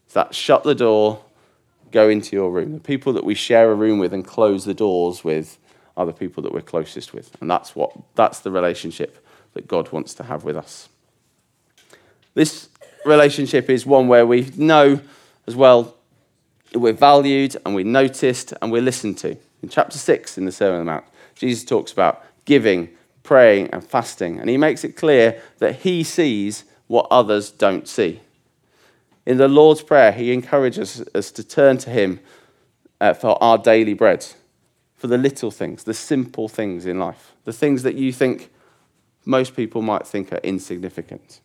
It's 0.05 0.15
that 0.15 0.35
shut 0.35 0.63
the 0.63 0.75
door, 0.75 1.25
go 1.91 2.11
into 2.11 2.37
your 2.37 2.53
room. 2.53 2.75
The 2.75 2.81
people 2.81 3.15
that 3.15 3.25
we 3.25 3.35
share 3.35 3.73
a 3.73 3.75
room 3.75 3.99
with 3.99 4.13
and 4.13 4.27
close 4.27 4.67
the 4.67 4.75
doors 4.75 5.25
with 5.25 5.59
are 5.97 6.07
the 6.07 6.13
people 6.13 6.43
that 6.43 6.53
we're 6.53 6.61
closest 6.61 7.13
with. 7.15 7.37
And 7.41 7.51
that's, 7.51 7.75
what, 7.75 7.93
that's 8.15 8.41
the 8.41 8.51
relationship 8.51 9.25
that 9.55 9.67
God 9.67 9.91
wants 9.93 10.15
to 10.15 10.23
have 10.25 10.45
with 10.45 10.57
us. 10.57 10.89
This 12.35 12.69
relationship 13.05 13.71
is 13.71 13.87
one 13.87 14.09
where 14.09 14.27
we 14.27 14.51
know 14.57 15.01
as 15.47 15.57
well 15.57 15.95
we're 16.75 16.93
valued 16.93 17.57
and 17.65 17.75
we're 17.75 17.85
noticed 17.85 18.53
and 18.61 18.71
we're 18.71 18.83
listened 18.83 19.19
to. 19.19 19.37
In 19.63 19.69
chapter 19.69 19.97
6 19.97 20.39
in 20.39 20.45
the 20.45 20.53
Sermon 20.53 20.81
on 20.81 20.87
the 20.87 20.93
Mount, 20.93 21.05
Jesus 21.35 21.65
talks 21.65 21.93
about 21.93 22.25
giving, 22.45 22.91
praying, 23.23 23.71
and 23.73 23.83
fasting. 23.83 24.39
And 24.39 24.51
he 24.51 24.57
makes 24.57 24.85
it 24.85 24.97
clear 24.97 25.41
that 25.59 25.77
he 25.77 26.05
sees 26.05 26.65
what 26.87 27.07
others 27.11 27.51
don't 27.51 27.89
see. 27.89 28.21
In 29.25 29.39
the 29.39 29.49
Lord's 29.49 29.83
Prayer, 29.83 30.13
he 30.13 30.33
encourages 30.33 31.03
us 31.15 31.31
to 31.33 31.43
turn 31.43 31.79
to 31.79 31.91
him 31.91 32.21
uh, 33.01 33.13
for 33.13 33.43
our 33.43 33.59
daily 33.59 33.95
bread, 33.95 34.27
for 35.07 35.11
the 35.11 35.19
little 35.23 35.53
things, 35.53 35.85
the 35.85 35.95
simple 35.95 36.49
things 36.49 36.85
in 36.85 36.99
life, 36.99 37.33
the 37.45 37.53
things 37.53 37.85
that 37.85 37.95
you 37.95 38.13
think 38.13 38.51
most 39.25 39.55
people 39.55 39.81
might 39.81 40.05
think 40.05 40.33
are 40.33 40.41
insignificant. 40.43 41.41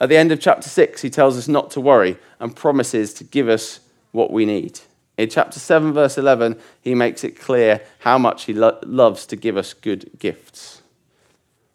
At 0.00 0.08
the 0.08 0.16
end 0.16 0.32
of 0.32 0.40
chapter 0.40 0.70
6, 0.70 1.02
he 1.02 1.10
tells 1.10 1.36
us 1.36 1.46
not 1.46 1.70
to 1.72 1.80
worry 1.80 2.16
and 2.38 2.56
promises 2.56 3.12
to 3.14 3.24
give 3.24 3.50
us 3.50 3.80
what 4.12 4.32
we 4.32 4.46
need. 4.46 4.80
In 5.18 5.28
chapter 5.28 5.60
7, 5.60 5.92
verse 5.92 6.16
11, 6.16 6.58
he 6.80 6.94
makes 6.94 7.22
it 7.22 7.38
clear 7.38 7.82
how 7.98 8.16
much 8.16 8.44
he 8.44 8.54
lo- 8.54 8.78
loves 8.82 9.26
to 9.26 9.36
give 9.36 9.58
us 9.58 9.74
good 9.74 10.10
gifts. 10.18 10.80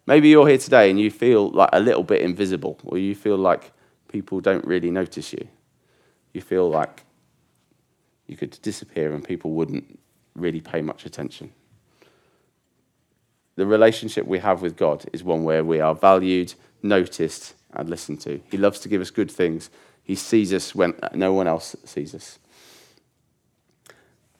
Maybe 0.06 0.28
you're 0.28 0.48
here 0.48 0.58
today 0.58 0.90
and 0.90 0.98
you 0.98 1.12
feel 1.12 1.50
like 1.50 1.70
a 1.72 1.78
little 1.78 2.02
bit 2.02 2.20
invisible, 2.20 2.80
or 2.84 2.98
you 2.98 3.14
feel 3.14 3.36
like 3.36 3.70
people 4.08 4.40
don't 4.40 4.64
really 4.64 4.90
notice 4.90 5.32
you. 5.32 5.46
You 6.32 6.40
feel 6.40 6.68
like 6.68 7.04
you 8.26 8.36
could 8.36 8.58
disappear 8.60 9.12
and 9.12 9.22
people 9.22 9.52
wouldn't 9.52 10.00
really 10.36 10.60
pay 10.60 10.82
much 10.82 11.06
attention. 11.06 11.52
The 13.56 13.66
relationship 13.66 14.26
we 14.26 14.38
have 14.38 14.62
with 14.62 14.76
God 14.76 15.06
is 15.12 15.24
one 15.24 15.44
where 15.44 15.64
we 15.64 15.80
are 15.80 15.94
valued, 15.94 16.54
noticed, 16.82 17.54
and 17.72 17.88
listened 17.88 18.20
to. 18.22 18.40
He 18.50 18.56
loves 18.56 18.80
to 18.80 18.88
give 18.88 19.00
us 19.00 19.10
good 19.10 19.30
things. 19.30 19.70
He 20.02 20.14
sees 20.14 20.52
us 20.52 20.74
when 20.74 20.94
no 21.14 21.32
one 21.32 21.46
else 21.46 21.74
sees 21.84 22.14
us. 22.14 22.38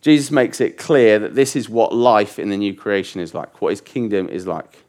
Jesus 0.03 0.31
makes 0.31 0.61
it 0.61 0.77
clear 0.77 1.19
that 1.19 1.35
this 1.35 1.57
is 1.57 1.69
what 1.69 1.95
life 1.95 2.39
in 2.39 2.51
the 2.51 2.57
new 2.57 2.75
creation 2.75 3.21
is 3.21 3.35
like, 3.35 3.61
what 3.61 3.71
his 3.71 3.81
kingdom 3.81 4.29
is 4.29 4.47
like. 4.47 4.85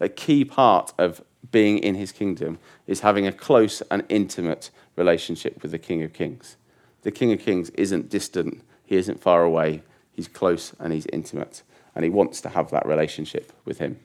A 0.00 0.08
key 0.08 0.44
part 0.44 0.92
of 0.98 1.22
being 1.52 1.78
in 1.78 1.94
his 1.94 2.12
kingdom 2.12 2.58
is 2.86 3.00
having 3.00 3.26
a 3.26 3.32
close 3.32 3.82
and 3.90 4.04
intimate 4.08 4.70
relationship 4.96 5.62
with 5.62 5.70
the 5.70 5.78
King 5.78 6.02
of 6.02 6.12
Kings. 6.12 6.56
The 7.02 7.12
King 7.12 7.32
of 7.32 7.38
Kings 7.38 7.70
isn't 7.70 8.10
distant, 8.10 8.62
he 8.84 8.96
isn't 8.96 9.20
far 9.20 9.44
away, 9.44 9.82
he's 10.16 10.26
close 10.26 10.74
and 10.80 10.92
he's 10.92 11.06
intimate, 11.12 11.62
and 11.94 12.02
he 12.02 12.10
wants 12.10 12.40
to 12.40 12.48
have 12.48 12.70
that 12.70 12.86
relationship 12.86 13.52
with 13.64 13.78
him. 13.78 14.00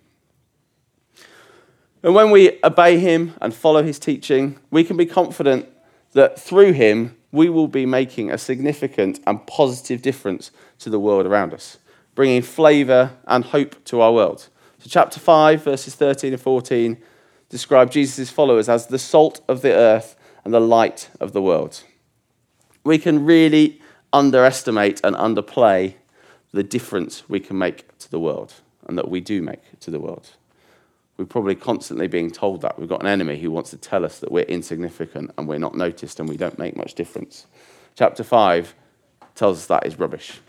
And 2.04 2.14
when 2.14 2.32
we 2.32 2.60
obey 2.64 3.00
him 3.00 3.34
and 3.42 3.54
follow 3.54 3.84
his 3.84 3.98
teaching, 3.98 4.60
we 4.70 4.84
can 4.84 4.98
be 4.98 5.06
confident 5.06 5.68
that 6.14 6.40
through 6.40 6.74
him, 6.74 7.16
we 7.32 7.50
will 7.50 7.68
be 7.68 7.86
making 7.86 8.30
a 8.30 8.38
significant 8.38 9.20
and 9.26 9.46
positive 9.48 10.02
difference 10.02 10.52
to 10.80 10.90
the 10.90 11.00
world 11.00 11.26
around 11.26 11.54
us, 11.54 11.78
bringing 12.14 12.42
flavour 12.42 13.12
and 13.26 13.46
hope 13.46 13.84
to 13.86 14.02
our 14.02 14.12
world. 14.12 14.50
So, 14.80 14.90
chapter 14.90 15.20
5, 15.20 15.64
verses 15.64 15.96
13 15.96 16.34
and 16.34 16.42
14 16.42 16.98
describe 17.50 17.92
Jesus' 17.92 18.30
followers 18.30 18.68
as 18.68 18.88
the 18.88 18.98
salt 19.00 19.42
of 19.48 19.62
the 19.62 19.74
earth 19.74 20.16
and 20.44 20.54
the 20.54 20.60
light 20.60 21.10
of 21.20 21.34
the 21.34 21.42
world. 21.42 21.84
We 22.84 22.98
can 22.98 23.26
really 23.26 23.80
underestimate 24.12 25.02
and 25.04 25.16
underplay 25.16 25.96
the 26.52 26.64
difference 26.64 27.30
we 27.30 27.40
can 27.40 27.58
make 27.58 27.98
to 28.00 28.12
the 28.12 28.20
world 28.20 28.54
and 28.88 28.98
that 28.98 29.10
we 29.10 29.22
do 29.22 29.42
make 29.42 29.80
to 29.80 29.92
the 29.92 30.00
world. 30.00 30.32
We're 31.18 31.26
probably 31.26 31.56
constantly 31.56 32.08
being 32.08 32.32
told 32.32 32.62
that. 32.62 32.80
We've 32.80 32.90
got 32.90 33.02
an 33.02 33.08
enemy 33.08 33.38
who 33.40 33.52
wants 33.52 33.70
to 33.72 33.78
tell 33.78 34.04
us 34.04 34.20
that 34.20 34.32
we're 34.32 34.44
insignificant 34.44 35.32
and 35.38 35.48
we're 35.48 35.60
not 35.60 35.76
noticed 35.76 36.20
and 36.20 36.28
we 36.28 36.38
don't 36.38 36.58
make 36.58 36.76
much 36.76 36.96
difference. 36.96 37.46
Chapter 37.96 38.24
5 38.24 38.74
tells 39.36 39.60
us 39.60 39.66
that 39.68 39.86
is 39.86 40.00
rubbish. 40.00 40.40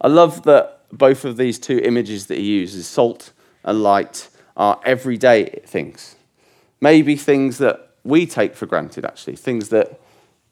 I 0.00 0.08
love 0.08 0.44
that 0.44 0.80
both 0.92 1.24
of 1.24 1.36
these 1.36 1.58
two 1.58 1.78
images 1.78 2.26
that 2.26 2.38
he 2.38 2.44
uses, 2.44 2.86
salt 2.86 3.32
and 3.64 3.82
light, 3.82 4.28
are 4.56 4.80
everyday 4.84 5.60
things. 5.66 6.16
Maybe 6.80 7.16
things 7.16 7.58
that 7.58 7.90
we 8.04 8.26
take 8.26 8.54
for 8.54 8.66
granted, 8.66 9.04
actually, 9.04 9.36
things 9.36 9.68
that 9.68 10.00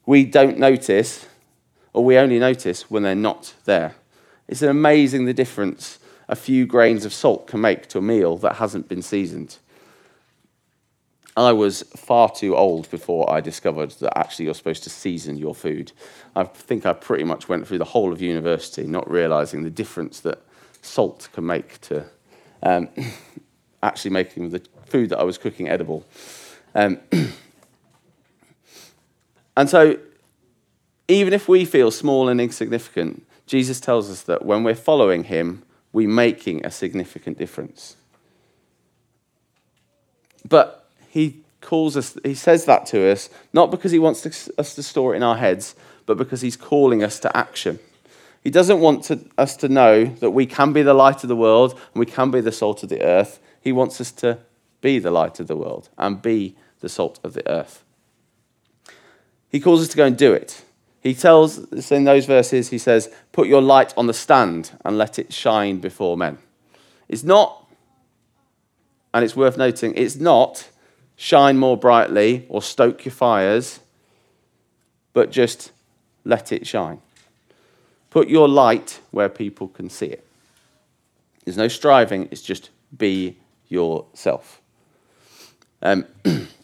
we 0.05 0.25
don't 0.25 0.57
notice 0.57 1.25
or 1.93 2.03
we 2.03 2.17
only 2.17 2.39
notice 2.39 2.89
when 2.89 3.03
they're 3.03 3.15
not 3.15 3.53
there. 3.65 3.95
It's 4.47 4.61
amazing 4.61 5.25
the 5.25 5.33
difference 5.33 5.99
a 6.27 6.35
few 6.35 6.65
grains 6.65 7.05
of 7.05 7.13
salt 7.13 7.47
can 7.47 7.61
make 7.61 7.87
to 7.87 7.97
a 7.97 8.01
meal 8.01 8.37
that 8.37 8.57
hasn't 8.57 8.87
been 8.87 9.01
seasoned. 9.01 9.57
I 11.35 11.53
was 11.53 11.83
far 11.95 12.29
too 12.29 12.55
old 12.55 12.89
before 12.91 13.31
I 13.31 13.39
discovered 13.39 13.91
that 13.91 14.17
actually 14.17 14.45
you're 14.45 14.53
supposed 14.53 14.83
to 14.83 14.89
season 14.89 15.37
your 15.37 15.55
food. 15.55 15.91
I 16.35 16.43
think 16.43 16.85
I 16.85 16.93
pretty 16.93 17.23
much 17.23 17.47
went 17.47 17.67
through 17.67 17.77
the 17.77 17.85
whole 17.85 18.11
of 18.11 18.21
university 18.21 18.85
not 18.85 19.09
realizing 19.09 19.63
the 19.63 19.69
difference 19.69 20.19
that 20.21 20.41
salt 20.81 21.29
can 21.33 21.45
make 21.45 21.79
to 21.81 22.05
um, 22.61 22.89
actually 23.83 24.11
making 24.11 24.49
the 24.49 24.61
food 24.85 25.09
that 25.09 25.19
I 25.19 25.23
was 25.23 25.37
cooking 25.37 25.69
edible. 25.69 26.05
Um, 26.75 26.99
and 29.57 29.69
so, 29.69 29.97
even 31.09 31.33
if 31.33 31.49
we 31.49 31.65
feel 31.65 31.91
small 31.91 32.29
and 32.29 32.39
insignificant, 32.39 33.25
Jesus 33.47 33.79
tells 33.79 34.09
us 34.09 34.21
that 34.23 34.45
when 34.45 34.63
we're 34.63 34.75
following 34.75 35.25
him, 35.25 35.63
we're 35.91 36.07
making 36.07 36.63
a 36.63 36.69
significant 36.69 37.37
difference. 37.37 37.97
But 40.47 40.87
he 41.09 41.41
calls 41.61 41.97
us, 41.97 42.15
he 42.23 42.35
says 42.35 42.65
that 42.65 42.85
to 42.87 43.11
us, 43.11 43.29
not 43.53 43.71
because 43.71 43.91
he 43.91 43.99
wants 43.99 44.21
to, 44.21 44.53
us 44.59 44.75
to 44.75 44.83
store 44.83 45.13
it 45.13 45.17
in 45.17 45.23
our 45.23 45.37
heads, 45.37 45.75
but 46.05 46.17
because 46.17 46.41
he's 46.41 46.55
calling 46.55 47.03
us 47.03 47.19
to 47.19 47.35
action. 47.35 47.79
He 48.43 48.51
doesn't 48.51 48.79
want 48.79 49.03
to, 49.05 49.19
us 49.37 49.57
to 49.57 49.67
know 49.67 50.05
that 50.05 50.31
we 50.31 50.45
can 50.45 50.71
be 50.71 50.83
the 50.83 50.93
light 50.93 51.23
of 51.23 51.27
the 51.27 51.35
world 51.35 51.71
and 51.73 51.99
we 51.99 52.05
can 52.05 52.29
be 52.29 52.39
the 52.39 52.51
salt 52.51 52.83
of 52.83 52.89
the 52.89 53.01
earth. 53.01 53.39
He 53.59 53.71
wants 53.71 53.99
us 53.99 54.11
to 54.13 54.37
be 54.79 54.99
the 54.99 55.11
light 55.11 55.39
of 55.39 55.47
the 55.47 55.57
world 55.57 55.89
and 55.97 56.21
be 56.21 56.55
the 56.81 56.87
salt 56.87 57.19
of 57.23 57.33
the 57.33 57.47
earth. 57.49 57.83
He 59.49 59.59
calls 59.59 59.81
us 59.81 59.87
to 59.89 59.97
go 59.97 60.05
and 60.05 60.15
do 60.15 60.33
it. 60.33 60.63
He 61.01 61.13
tells 61.13 61.71
us 61.71 61.91
in 61.91 62.03
those 62.03 62.25
verses, 62.25 62.69
he 62.69 62.77
says, 62.77 63.09
Put 63.31 63.47
your 63.47 63.61
light 63.61 63.93
on 63.95 64.07
the 64.07 64.13
stand 64.13 64.71
and 64.83 64.97
let 64.97 65.17
it 65.17 65.33
shine 65.33 65.79
before 65.79 66.17
men. 66.17 66.37
It's 67.07 67.23
not, 67.23 67.67
and 69.13 69.23
it's 69.23 69.35
worth 69.35 69.57
noting, 69.57 69.93
it's 69.95 70.17
not 70.17 70.69
shine 71.15 71.57
more 71.57 71.77
brightly 71.77 72.45
or 72.49 72.61
stoke 72.61 73.05
your 73.05 73.13
fires, 73.13 73.79
but 75.13 75.31
just 75.31 75.71
let 76.25 76.51
it 76.51 76.67
shine. 76.67 77.01
Put 78.09 78.27
your 78.27 78.47
light 78.47 78.99
where 79.11 79.29
people 79.29 79.67
can 79.67 79.89
see 79.89 80.07
it. 80.07 80.25
There's 81.45 81.57
no 81.57 81.67
striving, 81.67 82.27
it's 82.31 82.41
just 82.41 82.69
be 82.95 83.37
yourself. 83.67 84.61
Um, 85.81 86.05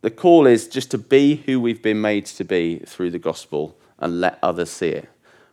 The 0.00 0.10
call 0.10 0.46
is 0.46 0.68
just 0.68 0.92
to 0.92 0.98
be 0.98 1.36
who 1.46 1.60
we've 1.60 1.82
been 1.82 2.00
made 2.00 2.26
to 2.26 2.44
be 2.44 2.78
through 2.80 3.10
the 3.10 3.18
gospel 3.18 3.76
and 3.98 4.20
let 4.20 4.38
others 4.42 4.70
see 4.70 4.90
it. 4.90 5.08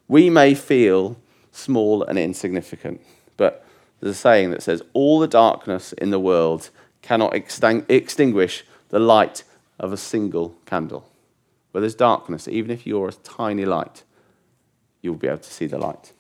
We 0.08 0.30
may 0.30 0.54
feel 0.54 1.18
small 1.52 2.04
and 2.04 2.20
insignificant, 2.20 3.02
but 3.38 3.66
there's 4.00 4.16
a 4.16 4.20
saying 4.20 4.52
that 4.52 4.62
says, 4.62 4.84
All 4.94 5.20
the 5.20 5.28
darkness 5.28 5.94
in 5.94 6.12
the 6.12 6.20
world 6.20 6.70
cannot 7.02 7.34
extinguish 7.34 8.64
the 8.90 9.00
light 9.00 9.44
of 9.80 9.92
a 9.92 9.98
single 9.98 10.56
candle. 10.66 11.10
Where 11.72 11.82
there's 11.82 11.96
darkness, 11.96 12.48
even 12.48 12.70
if 12.70 12.86
you're 12.86 13.10
a 13.10 13.14
tiny 13.14 13.66
light, 13.66 14.04
you'll 15.02 15.16
be 15.16 15.28
able 15.28 15.40
to 15.40 15.54
see 15.54 15.66
the 15.66 15.80
light. 15.80 16.14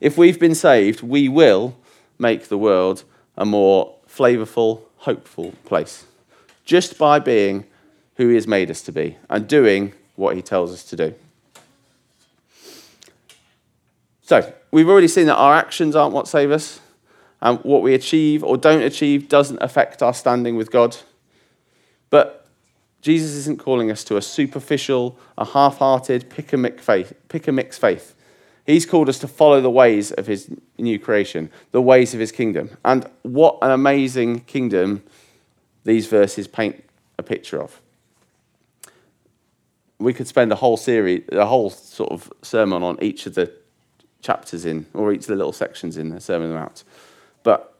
If 0.00 0.16
we've 0.16 0.38
been 0.38 0.54
saved, 0.54 1.02
we 1.02 1.28
will 1.28 1.76
make 2.18 2.48
the 2.48 2.58
world 2.58 3.02
a 3.36 3.44
more 3.44 3.96
flavorful, 4.08 4.82
hopeful 4.98 5.54
place 5.64 6.04
just 6.68 6.98
by 6.98 7.18
being 7.18 7.64
who 8.16 8.28
He 8.28 8.34
has 8.34 8.46
made 8.46 8.70
us 8.70 8.82
to 8.82 8.92
be 8.92 9.16
and 9.30 9.48
doing 9.48 9.94
what 10.16 10.36
He 10.36 10.42
tells 10.42 10.70
us 10.70 10.84
to 10.84 10.96
do. 10.96 11.14
So, 14.20 14.52
we've 14.70 14.88
already 14.88 15.08
seen 15.08 15.26
that 15.28 15.36
our 15.36 15.54
actions 15.54 15.96
aren't 15.96 16.12
what 16.12 16.28
save 16.28 16.50
us, 16.50 16.80
and 17.40 17.58
what 17.60 17.80
we 17.80 17.94
achieve 17.94 18.44
or 18.44 18.58
don't 18.58 18.82
achieve 18.82 19.28
doesn't 19.28 19.62
affect 19.62 20.02
our 20.02 20.12
standing 20.12 20.56
with 20.56 20.70
God. 20.70 20.98
But 22.10 22.46
Jesus 23.00 23.30
isn't 23.32 23.60
calling 23.60 23.90
us 23.90 24.04
to 24.04 24.18
a 24.18 24.22
superficial, 24.22 25.18
a 25.38 25.46
half 25.46 25.78
hearted, 25.78 26.28
pick 26.28 26.52
a 26.52 26.58
mix 26.58 26.84
faith. 26.84 27.14
Faith. 27.78 28.14
He's 28.66 28.84
called 28.84 29.08
us 29.08 29.18
to 29.20 29.28
follow 29.28 29.62
the 29.62 29.70
ways 29.70 30.12
of 30.12 30.26
his 30.26 30.50
new 30.76 30.98
creation, 30.98 31.48
the 31.70 31.80
ways 31.80 32.12
of 32.12 32.20
his 32.20 32.32
kingdom. 32.32 32.76
And 32.84 33.08
what 33.22 33.56
an 33.62 33.70
amazing 33.70 34.40
kingdom 34.40 35.02
these 35.88 36.06
verses 36.06 36.46
paint 36.46 36.84
a 37.18 37.22
picture 37.22 37.62
of. 37.62 37.80
we 39.98 40.12
could 40.12 40.28
spend 40.28 40.52
a 40.52 40.54
whole 40.54 40.76
series, 40.76 41.24
a 41.32 41.46
whole 41.46 41.70
sort 41.70 42.12
of 42.12 42.32
sermon 42.42 42.82
on 42.82 43.02
each 43.02 43.26
of 43.26 43.34
the 43.34 43.52
chapters 44.20 44.64
in, 44.64 44.86
or 44.94 45.12
each 45.12 45.22
of 45.22 45.28
the 45.28 45.36
little 45.36 45.52
sections 45.52 45.96
in 45.96 46.10
the 46.10 46.20
Sermon 46.20 46.48
on 46.48 46.54
the 46.54 46.60
Mount. 46.60 46.84
But 47.42 47.74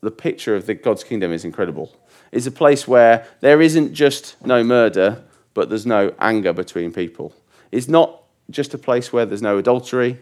the 0.00 0.10
picture 0.10 0.56
of 0.56 0.66
the 0.66 0.74
God's 0.74 1.04
kingdom 1.04 1.32
is 1.32 1.44
incredible. 1.44 1.96
It's 2.32 2.46
a 2.46 2.50
place 2.50 2.86
where 2.86 3.26
there 3.40 3.62
isn't 3.62 3.94
just 3.94 4.36
no 4.44 4.62
murder, 4.64 5.22
but 5.54 5.68
there's 5.68 5.86
no 5.86 6.12
anger 6.18 6.52
between 6.52 6.92
people. 6.92 7.32
It's 7.72 7.88
not 7.88 8.22
just 8.50 8.74
a 8.74 8.78
place 8.78 9.12
where 9.12 9.24
there's 9.24 9.42
no 9.42 9.56
adultery. 9.56 10.18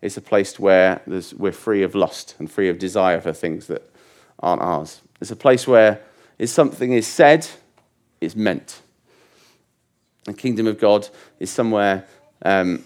It's 0.00 0.16
a 0.16 0.22
place 0.22 0.58
where 0.58 1.02
we're 1.36 1.52
free 1.52 1.82
of 1.82 1.94
lust 1.94 2.36
and 2.38 2.50
free 2.50 2.68
of 2.68 2.78
desire 2.78 3.20
for 3.20 3.32
things 3.32 3.66
that 3.66 3.92
aren't 4.38 4.62
ours. 4.62 5.02
It's 5.20 5.32
a 5.32 5.36
place 5.36 5.66
where 5.66 6.00
if 6.38 6.48
something 6.48 6.92
is 6.92 7.06
said, 7.06 7.46
it's 8.20 8.36
meant. 8.36 8.80
The 10.24 10.34
kingdom 10.34 10.66
of 10.66 10.78
God 10.78 11.08
is 11.38 11.50
somewhere 11.50 12.06
um, 12.42 12.84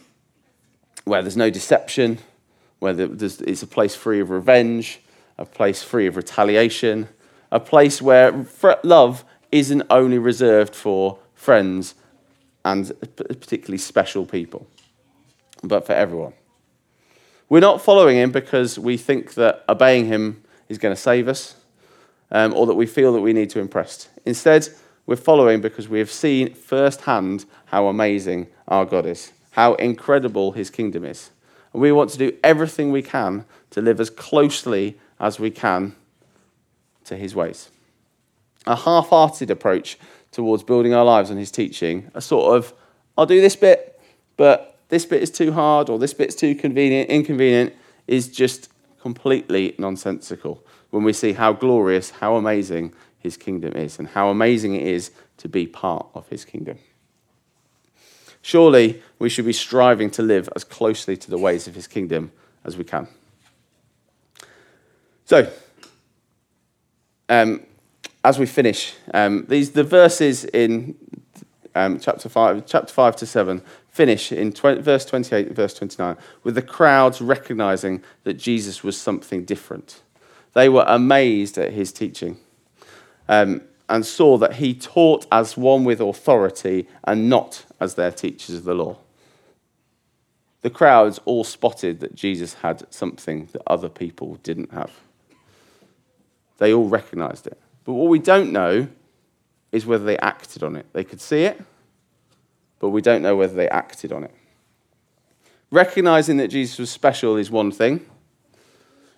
where 1.05 1.23
there's 1.23 1.37
no 1.37 1.51
deception, 1.51 2.19
where 2.79 2.95
it's 2.99 3.63
a 3.63 3.67
place 3.67 3.95
free 3.95 4.21
of 4.21 4.31
revenge, 4.31 5.01
a 5.39 5.45
place 5.45 5.83
free 5.83 6.07
of 6.07 6.17
retaliation, 6.17 7.09
a 7.51 7.61
place 7.61 8.01
where 8.01 8.47
love 8.85 9.25
isn't 9.51 9.83
only 9.91 10.19
reserved 10.19 10.75
for 10.75 11.19
friends 11.35 11.95
and 12.65 12.93
particularly 13.17 13.79
special 13.79 14.25
people, 14.25 14.67
but 15.63 15.85
for 15.85 15.93
everyone. 15.93 16.33
We're 17.49 17.61
not 17.61 17.83
following 17.83 18.17
him 18.17 18.31
because 18.31 18.79
we 18.79 18.97
think 18.97 19.35
that 19.35 19.65
obeying 19.69 20.07
him 20.07 20.43
is 20.69 20.79
going 20.79 20.95
to 20.95 21.01
save 21.01 21.29
us 21.29 21.57
um, 22.33 22.55
or 22.55 22.67
that 22.67 22.75
we 22.75 22.87
feel 22.87 23.13
that 23.13 23.21
we 23.21 23.33
need 23.33 23.51
to 23.51 23.61
impress. 23.61 24.09
Instead, 24.25 24.69
we're 25.07 25.17
following 25.17 25.61
because 25.61 25.89
we 25.89 25.99
have 25.99 26.11
seen 26.11 26.55
firsthand 26.55 27.45
how 27.67 27.87
amazing 27.87 28.49
our 28.67 28.85
God 28.85 29.07
is, 29.07 29.33
how 29.53 29.75
incredible 29.75 30.53
his 30.53 30.71
kingdom 30.71 31.05
is. 31.05 31.31
And 31.73 31.83
we 31.83 31.93
want 31.93 32.11
to 32.11 32.19
do 32.19 32.37
everything 32.43 32.91
we 32.91 33.03
can 33.03 33.45
to 33.71 33.81
live 33.81 34.01
as 34.01 34.11
closely 34.11 34.99
as 35.21 35.39
we 35.39 35.51
can 35.51 35.95
to 37.05 37.17
his 37.17 37.35
ways. 37.35 37.71
A 38.67 38.77
half 38.77 39.09
hearted 39.09 39.51
approach 39.51 39.99
towards 40.31 40.63
building 40.63 40.95
our 40.95 41.05
lives 41.05 41.31
on 41.31 41.37
his 41.37 41.51
teaching, 41.51 42.11
a 42.15 42.21
sort 42.21 42.57
of, 42.57 42.73
I'll 43.19 43.27
do 43.27 43.41
this 43.41 43.57
bit, 43.57 44.01
but 44.37 44.79
this 44.89 45.05
bit 45.05 45.23
is 45.23 45.31
too 45.31 45.53
hard 45.53 45.91
or 45.91 45.99
this 45.99 46.15
bit's 46.15 46.35
too 46.35 46.55
convenient, 46.55 47.11
inconvenient, 47.11 47.75
is 48.07 48.29
just 48.29 48.69
completely 49.01 49.75
nonsensical 49.79 50.65
when 50.93 51.03
we 51.05 51.13
see 51.13 51.33
how 51.33 51.55
glorious, 51.55 52.11
how 52.11 52.37
amazing 52.37 52.93
his 53.19 53.39
kingdom 53.39 53.73
is 53.73 53.99
and 53.99 54.09
how 54.09 54.29
amazing 54.29 54.75
it 54.75 54.87
is 54.87 55.11
to 55.39 55.49
be 55.49 55.67
part 55.67 56.07
of 56.15 56.29
his 56.29 56.45
kingdom. 56.45 56.79
Surely 58.43 59.03
we 59.19 59.31
should 59.31 59.47
be 59.47 59.55
striving 59.55 60.11
to 60.11 60.23
live 60.23 60.51
as 60.55 60.65
closely 60.65 61.17
to 61.17 61.31
the 61.31 61.39
ways 61.39 61.67
of 61.67 61.75
his 61.75 61.87
kingdom 61.87 62.31
as 62.63 62.77
we 62.77 62.85
can. 62.85 63.09
So, 65.25 65.51
um, 67.31 67.63
as 68.23 68.39
we 68.39 68.45
finish, 68.45 68.93
um, 69.15 69.47
these 69.49 69.71
the 69.71 69.85
verses 69.85 70.45
in 70.45 70.95
um, 71.75 72.01
chapter 72.01 72.29
five, 72.29 72.67
chapter 72.67 72.93
five 72.93 73.17
to 73.17 73.27
seven 73.27 73.63
finish 73.89 74.31
in 74.31 74.53
20, 74.53 74.83
verse 74.83 75.07
twenty-eight 75.07 75.47
and 75.47 75.57
verse 75.57 75.73
twenty-nine 75.73 76.19
with 76.43 76.55
the 76.55 76.63
crowds 76.63 77.23
recognizing 77.23 78.03
that 78.25 78.35
Jesus 78.35 78.85
was 78.85 79.01
something 79.01 79.45
different. 79.45 80.03
They 80.55 80.69
were 80.69 80.85
amazed 80.87 81.59
at 81.59 81.73
his 81.73 81.93
teaching 81.93 82.37
um, 83.29 83.63
and 83.89 84.05
saw 84.05 84.37
that 84.39 84.55
he 84.55 84.75
taught 84.75 85.27
as 85.33 85.57
one 85.57 85.85
with 85.85 86.01
authority 86.01 86.89
and 87.05 87.29
not 87.29 87.65
as 87.81 87.95
their 87.95 88.13
teachers 88.13 88.57
of 88.57 88.65
the 88.65 88.75
law. 88.75 88.99
The 90.63 90.71
crowds 90.71 91.19
all 91.25 91.45
spotted 91.45 92.01
that 92.01 92.15
Jesus 92.15 92.55
had 92.55 92.85
something 92.93 93.49
that 93.53 93.63
other 93.67 93.89
people 93.89 94.39
didn't 94.43 94.73
have. 94.73 94.93
They 96.59 96.73
all 96.73 96.89
recognized 96.89 97.49
it. 97.49 97.59
But 97.85 97.95
what 97.95 98.09
we 98.09 98.21
don't 98.21 98.53
know 98.53 98.89
is 99.73 99.87
whether 99.87 100.05
they 100.05 100.19
acted 100.19 100.63
on 100.63 100.77
it. 100.77 100.87
They 100.93 101.03
could 101.03 101.21
see 101.21 101.45
it, 101.45 101.61
but 102.79 102.91
we 102.91 103.01
don't 103.01 103.23
know 103.23 103.35
whether 103.35 103.55
they 103.55 103.69
acted 103.69 104.13
on 104.13 104.23
it. 104.23 104.35
Recognizing 105.71 106.37
that 106.37 106.49
Jesus 106.49 106.79
was 106.79 106.91
special 106.91 107.37
is 107.37 107.51
one 107.51 107.73
thing. 107.73 108.07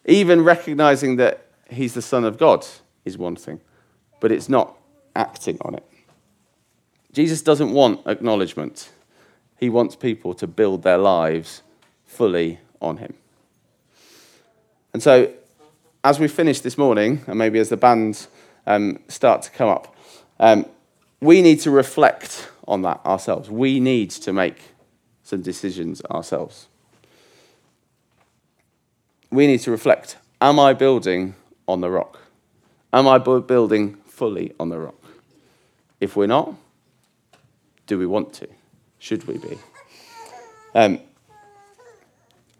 Even 0.07 0.43
recognizing 0.45 1.17
that 1.17 1.47
he's 1.71 1.95
the 1.95 2.03
Son 2.03 2.25
of 2.25 2.39
God 2.39 2.67
is 3.05 3.17
one 3.17 3.37
thing 3.37 3.61
but 4.25 4.33
it's 4.33 4.49
not 4.49 4.75
acting 5.15 5.59
on 5.61 5.75
it. 5.75 5.85
Jesus 7.13 7.43
doesn't 7.43 7.73
want 7.73 8.07
acknowledgement, 8.07 8.91
he 9.61 9.69
wants 9.69 9.97
people 9.97 10.33
to 10.33 10.47
build 10.47 10.83
their 10.83 10.97
lives 10.97 11.61
fully 12.07 12.59
on 12.81 12.97
him. 12.97 13.13
And 14.95 15.03
so, 15.03 15.31
as 16.03 16.19
we 16.19 16.27
finish 16.27 16.61
this 16.61 16.79
morning, 16.79 17.23
and 17.27 17.39
maybe 17.39 17.59
as 17.59 17.69
the 17.69 17.77
bands 17.77 18.29
um, 18.67 18.99
start 19.09 19.43
to 19.43 19.51
come 19.51 19.69
up, 19.69 19.95
um, 20.41 20.65
we 21.21 21.43
need 21.43 21.61
to 21.61 21.71
reflect 21.71 22.51
on 22.67 22.81
that 22.81 23.05
ourselves. 23.05 23.51
We 23.51 23.81
need 23.81 24.11
to 24.11 24.33
make 24.33 24.57
some 25.23 25.43
decisions 25.43 26.01
ourselves. 26.07 26.69
We 29.35 29.49
need 29.49 29.63
to 29.63 29.73
reflect 29.73 30.17
Am 30.41 30.61
I 30.61 30.75
building 30.75 31.35
on 31.67 31.81
the 31.81 31.91
rock? 31.91 32.21
Am 32.93 33.09
I 33.09 33.19
building 33.19 33.97
fully 34.07 34.55
on 34.61 34.69
the 34.69 34.79
rock? 34.79 35.03
If 36.01 36.15
we're 36.15 36.29
not, 36.29 36.55
do 37.89 37.99
we 37.99 38.07
want 38.07 38.33
to? 38.35 38.49
Should 39.01 39.27
we 39.27 39.39
be? 39.39 39.59
Um, 40.73 41.01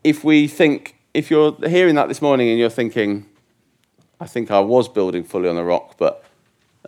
if 0.03 0.25
we 0.25 0.49
think, 0.49 0.97
if 1.15 1.31
you're 1.31 1.57
hearing 1.69 1.95
that 1.95 2.09
this 2.09 2.21
morning 2.21 2.49
and 2.49 2.59
you're 2.59 2.71
thinking, 2.71 3.27
I 4.21 4.27
think 4.27 4.51
I 4.51 4.59
was 4.59 4.89
building 4.89 5.23
fully 5.23 5.49
on 5.49 5.55
the 5.55 5.63
rock, 5.63 5.95
but 5.97 6.25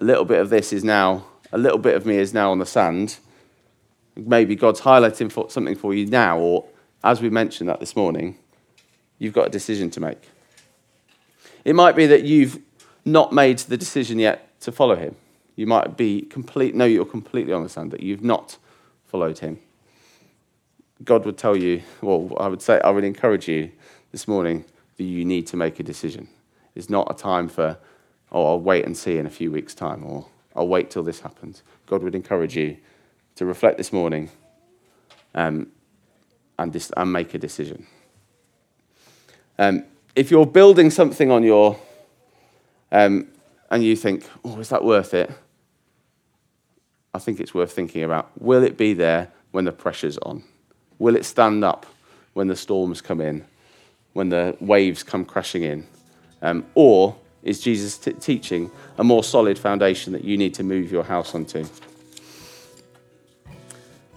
a 0.00 0.04
little 0.04 0.24
bit 0.24 0.40
of 0.40 0.50
this 0.50 0.72
is 0.72 0.82
now, 0.82 1.26
a 1.52 1.58
little 1.58 1.78
bit 1.78 1.94
of 1.94 2.04
me 2.04 2.16
is 2.16 2.34
now 2.34 2.50
on 2.50 2.58
the 2.58 2.66
sand, 2.66 3.18
maybe 4.16 4.56
God's 4.56 4.80
highlighting 4.80 5.30
something 5.48 5.76
for 5.76 5.94
you 5.94 6.06
now, 6.06 6.40
or 6.40 6.66
as 7.04 7.22
we 7.22 7.30
mentioned 7.30 7.68
that 7.68 7.78
this 7.78 7.94
morning, 7.94 8.36
you've 9.18 9.32
got 9.32 9.46
a 9.46 9.50
decision 9.50 9.90
to 9.90 10.00
make. 10.00 10.28
It 11.64 11.74
might 11.74 11.96
be 11.96 12.06
that 12.06 12.24
you've 12.24 12.60
not 13.04 13.32
made 13.32 13.58
the 13.58 13.76
decision 13.76 14.18
yet 14.18 14.60
to 14.60 14.72
follow 14.72 14.96
him. 14.96 15.16
You 15.56 15.66
might 15.66 15.96
be 15.96 16.22
complete, 16.22 16.74
no, 16.74 16.84
you're 16.84 17.04
completely 17.04 17.52
on 17.52 17.62
the 17.62 17.68
sand 17.68 17.90
that 17.92 18.02
you've 18.02 18.22
not 18.22 18.58
followed 19.04 19.38
him. 19.38 19.58
God 21.04 21.24
would 21.24 21.38
tell 21.38 21.56
you, 21.56 21.82
well, 22.00 22.36
I 22.38 22.48
would 22.48 22.62
say, 22.62 22.80
I 22.82 22.90
would 22.90 23.04
encourage 23.04 23.48
you 23.48 23.70
this 24.12 24.26
morning 24.26 24.64
that 24.96 25.04
you 25.04 25.24
need 25.24 25.46
to 25.48 25.56
make 25.56 25.78
a 25.80 25.82
decision. 25.82 26.28
It's 26.74 26.90
not 26.90 27.10
a 27.10 27.14
time 27.14 27.48
for, 27.48 27.78
oh, 28.32 28.46
I'll 28.46 28.60
wait 28.60 28.84
and 28.84 28.96
see 28.96 29.18
in 29.18 29.26
a 29.26 29.30
few 29.30 29.50
weeks' 29.50 29.74
time, 29.74 30.04
or 30.04 30.26
I'll 30.54 30.68
wait 30.68 30.90
till 30.90 31.02
this 31.02 31.20
happens. 31.20 31.62
God 31.86 32.02
would 32.02 32.14
encourage 32.14 32.56
you 32.56 32.76
to 33.36 33.44
reflect 33.44 33.76
this 33.78 33.92
morning 33.92 34.30
um, 35.34 35.68
and, 36.58 36.72
dis- 36.72 36.92
and 36.96 37.12
make 37.12 37.34
a 37.34 37.38
decision. 37.38 37.86
Um, 39.58 39.84
if 40.14 40.30
you're 40.30 40.46
building 40.46 40.90
something 40.90 41.30
on 41.30 41.42
your 41.42 41.78
um, 42.92 43.28
and 43.70 43.82
you 43.82 43.96
think, 43.96 44.28
oh, 44.44 44.58
is 44.58 44.68
that 44.68 44.84
worth 44.84 45.14
it? 45.14 45.30
I 47.14 47.18
think 47.18 47.40
it's 47.40 47.54
worth 47.54 47.72
thinking 47.72 48.02
about. 48.02 48.30
Will 48.40 48.62
it 48.62 48.76
be 48.76 48.94
there 48.94 49.30
when 49.50 49.64
the 49.64 49.72
pressure's 49.72 50.18
on? 50.18 50.44
Will 50.98 51.16
it 51.16 51.24
stand 51.24 51.64
up 51.64 51.86
when 52.34 52.48
the 52.48 52.56
storms 52.56 53.00
come 53.00 53.20
in, 53.20 53.44
when 54.12 54.28
the 54.28 54.56
waves 54.60 55.02
come 55.02 55.24
crashing 55.24 55.62
in? 55.62 55.86
Um, 56.42 56.66
or 56.74 57.16
is 57.42 57.60
Jesus 57.60 57.96
t- 57.96 58.12
teaching 58.12 58.70
a 58.98 59.04
more 59.04 59.24
solid 59.24 59.58
foundation 59.58 60.12
that 60.12 60.24
you 60.24 60.36
need 60.36 60.54
to 60.54 60.62
move 60.62 60.92
your 60.92 61.04
house 61.04 61.34
onto? 61.34 61.64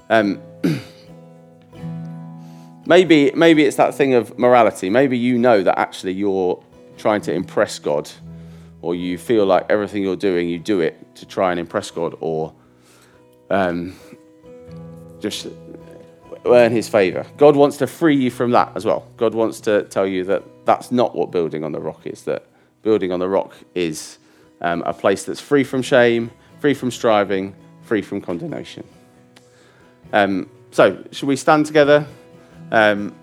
Um, 0.10 0.42
maybe, 2.90 3.32
maybe 3.36 3.64
it's 3.64 3.78
that 3.78 3.94
thing 3.94 4.16
of 4.16 4.38
morality. 4.38 4.90
Maybe 4.90 5.18
you 5.18 5.38
know 5.38 5.62
that 5.62 5.78
actually 5.78 6.14
you're 6.14 6.62
trying 6.98 7.22
to 7.22 7.34
impress 7.34 7.78
God 7.78 8.10
or 8.82 8.96
you 8.96 9.18
feel 9.18 9.46
like 9.46 9.68
everything 9.70 10.02
you're 10.02 10.16
doing, 10.16 10.50
you 10.50 10.58
do 10.58 10.82
it 10.82 11.16
to 11.16 11.26
try 11.26 11.52
and 11.52 11.60
impress 11.60 11.92
God 11.92 12.16
or 12.20 12.52
um, 13.52 13.96
just 15.20 15.48
earn 16.48 16.72
his 16.72 16.90
favor. 16.90 17.26
God 17.38 17.56
wants 17.56 17.78
to 17.78 17.88
free 17.88 18.16
you 18.16 18.32
from 18.32 18.52
that 18.52 18.72
as 18.76 18.86
well. 18.86 19.08
God 19.18 19.36
wants 19.36 19.60
to 19.62 19.84
tell 19.84 20.08
you 20.08 20.24
that 20.24 20.44
that's 20.66 20.92
not 20.92 21.16
what 21.16 21.32
building 21.32 21.64
on 21.64 21.72
the 21.72 21.80
rock 21.80 22.08
is, 22.08 22.24
that 22.24 22.48
building 22.82 23.12
on 23.12 23.20
the 23.20 23.30
rock 23.30 23.56
is 23.76 24.18
um, 24.62 24.82
a 24.88 24.94
place 24.94 25.26
that's 25.26 25.40
free 25.40 25.64
from 25.64 25.84
shame, 25.84 26.32
free 26.60 26.74
from 26.74 26.90
striving, 26.90 27.54
free 27.84 28.02
from 28.02 28.20
condemnation. 28.20 28.84
Um, 30.12 30.50
so, 30.72 31.04
should 31.12 31.28
we 31.28 31.36
stand 31.36 31.68
together? 31.68 32.08
Um, 32.72 33.16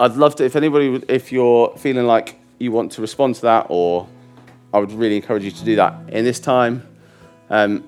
I'd 0.00 0.16
love 0.16 0.36
to, 0.36 0.44
if 0.44 0.54
anybody, 0.54 1.02
if 1.08 1.32
you're 1.32 1.76
feeling 1.76 2.06
like 2.06 2.38
you 2.58 2.72
want 2.72 2.92
to 2.92 3.00
respond 3.00 3.36
to 3.36 3.42
that 3.42 3.66
or 3.68 4.06
I 4.72 4.78
would 4.78 4.92
really 4.92 5.16
encourage 5.16 5.44
you 5.44 5.50
to 5.50 5.64
do 5.64 5.76
that 5.76 5.94
in 6.10 6.24
this 6.24 6.40
time. 6.40 6.86
Um, 7.50 7.84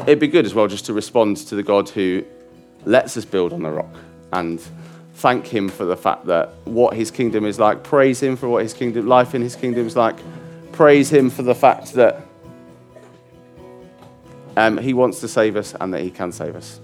it'd 0.00 0.18
be 0.18 0.26
good 0.26 0.44
as 0.44 0.54
well 0.54 0.66
just 0.66 0.86
to 0.86 0.92
respond 0.92 1.36
to 1.38 1.54
the 1.54 1.62
God 1.62 1.88
who 1.88 2.24
lets 2.84 3.16
us 3.16 3.24
build 3.24 3.52
on 3.52 3.62
the 3.62 3.70
rock 3.70 3.94
and 4.32 4.60
thank 5.14 5.46
him 5.46 5.68
for 5.68 5.84
the 5.84 5.96
fact 5.96 6.26
that 6.26 6.50
what 6.64 6.94
his 6.94 7.10
kingdom 7.10 7.46
is 7.46 7.58
like. 7.58 7.84
Praise 7.84 8.22
him 8.22 8.36
for 8.36 8.48
what 8.48 8.62
his 8.62 8.74
kingdom, 8.74 9.06
life 9.06 9.34
in 9.34 9.42
his 9.42 9.56
kingdom 9.56 9.86
is 9.86 9.96
like. 9.96 10.16
Praise 10.72 11.10
him 11.10 11.30
for 11.30 11.42
the 11.42 11.54
fact 11.54 11.94
that 11.94 12.22
um, 14.56 14.78
he 14.78 14.92
wants 14.92 15.20
to 15.20 15.28
save 15.28 15.56
us 15.56 15.74
and 15.80 15.94
that 15.94 16.02
he 16.02 16.10
can 16.10 16.32
save 16.32 16.56
us. 16.56 16.80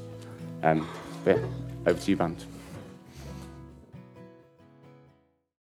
Um, 0.63 0.89
yeah, 1.27 1.39
over 1.87 2.01
to 2.01 2.11
you, 2.11 2.17
band. 2.17 2.52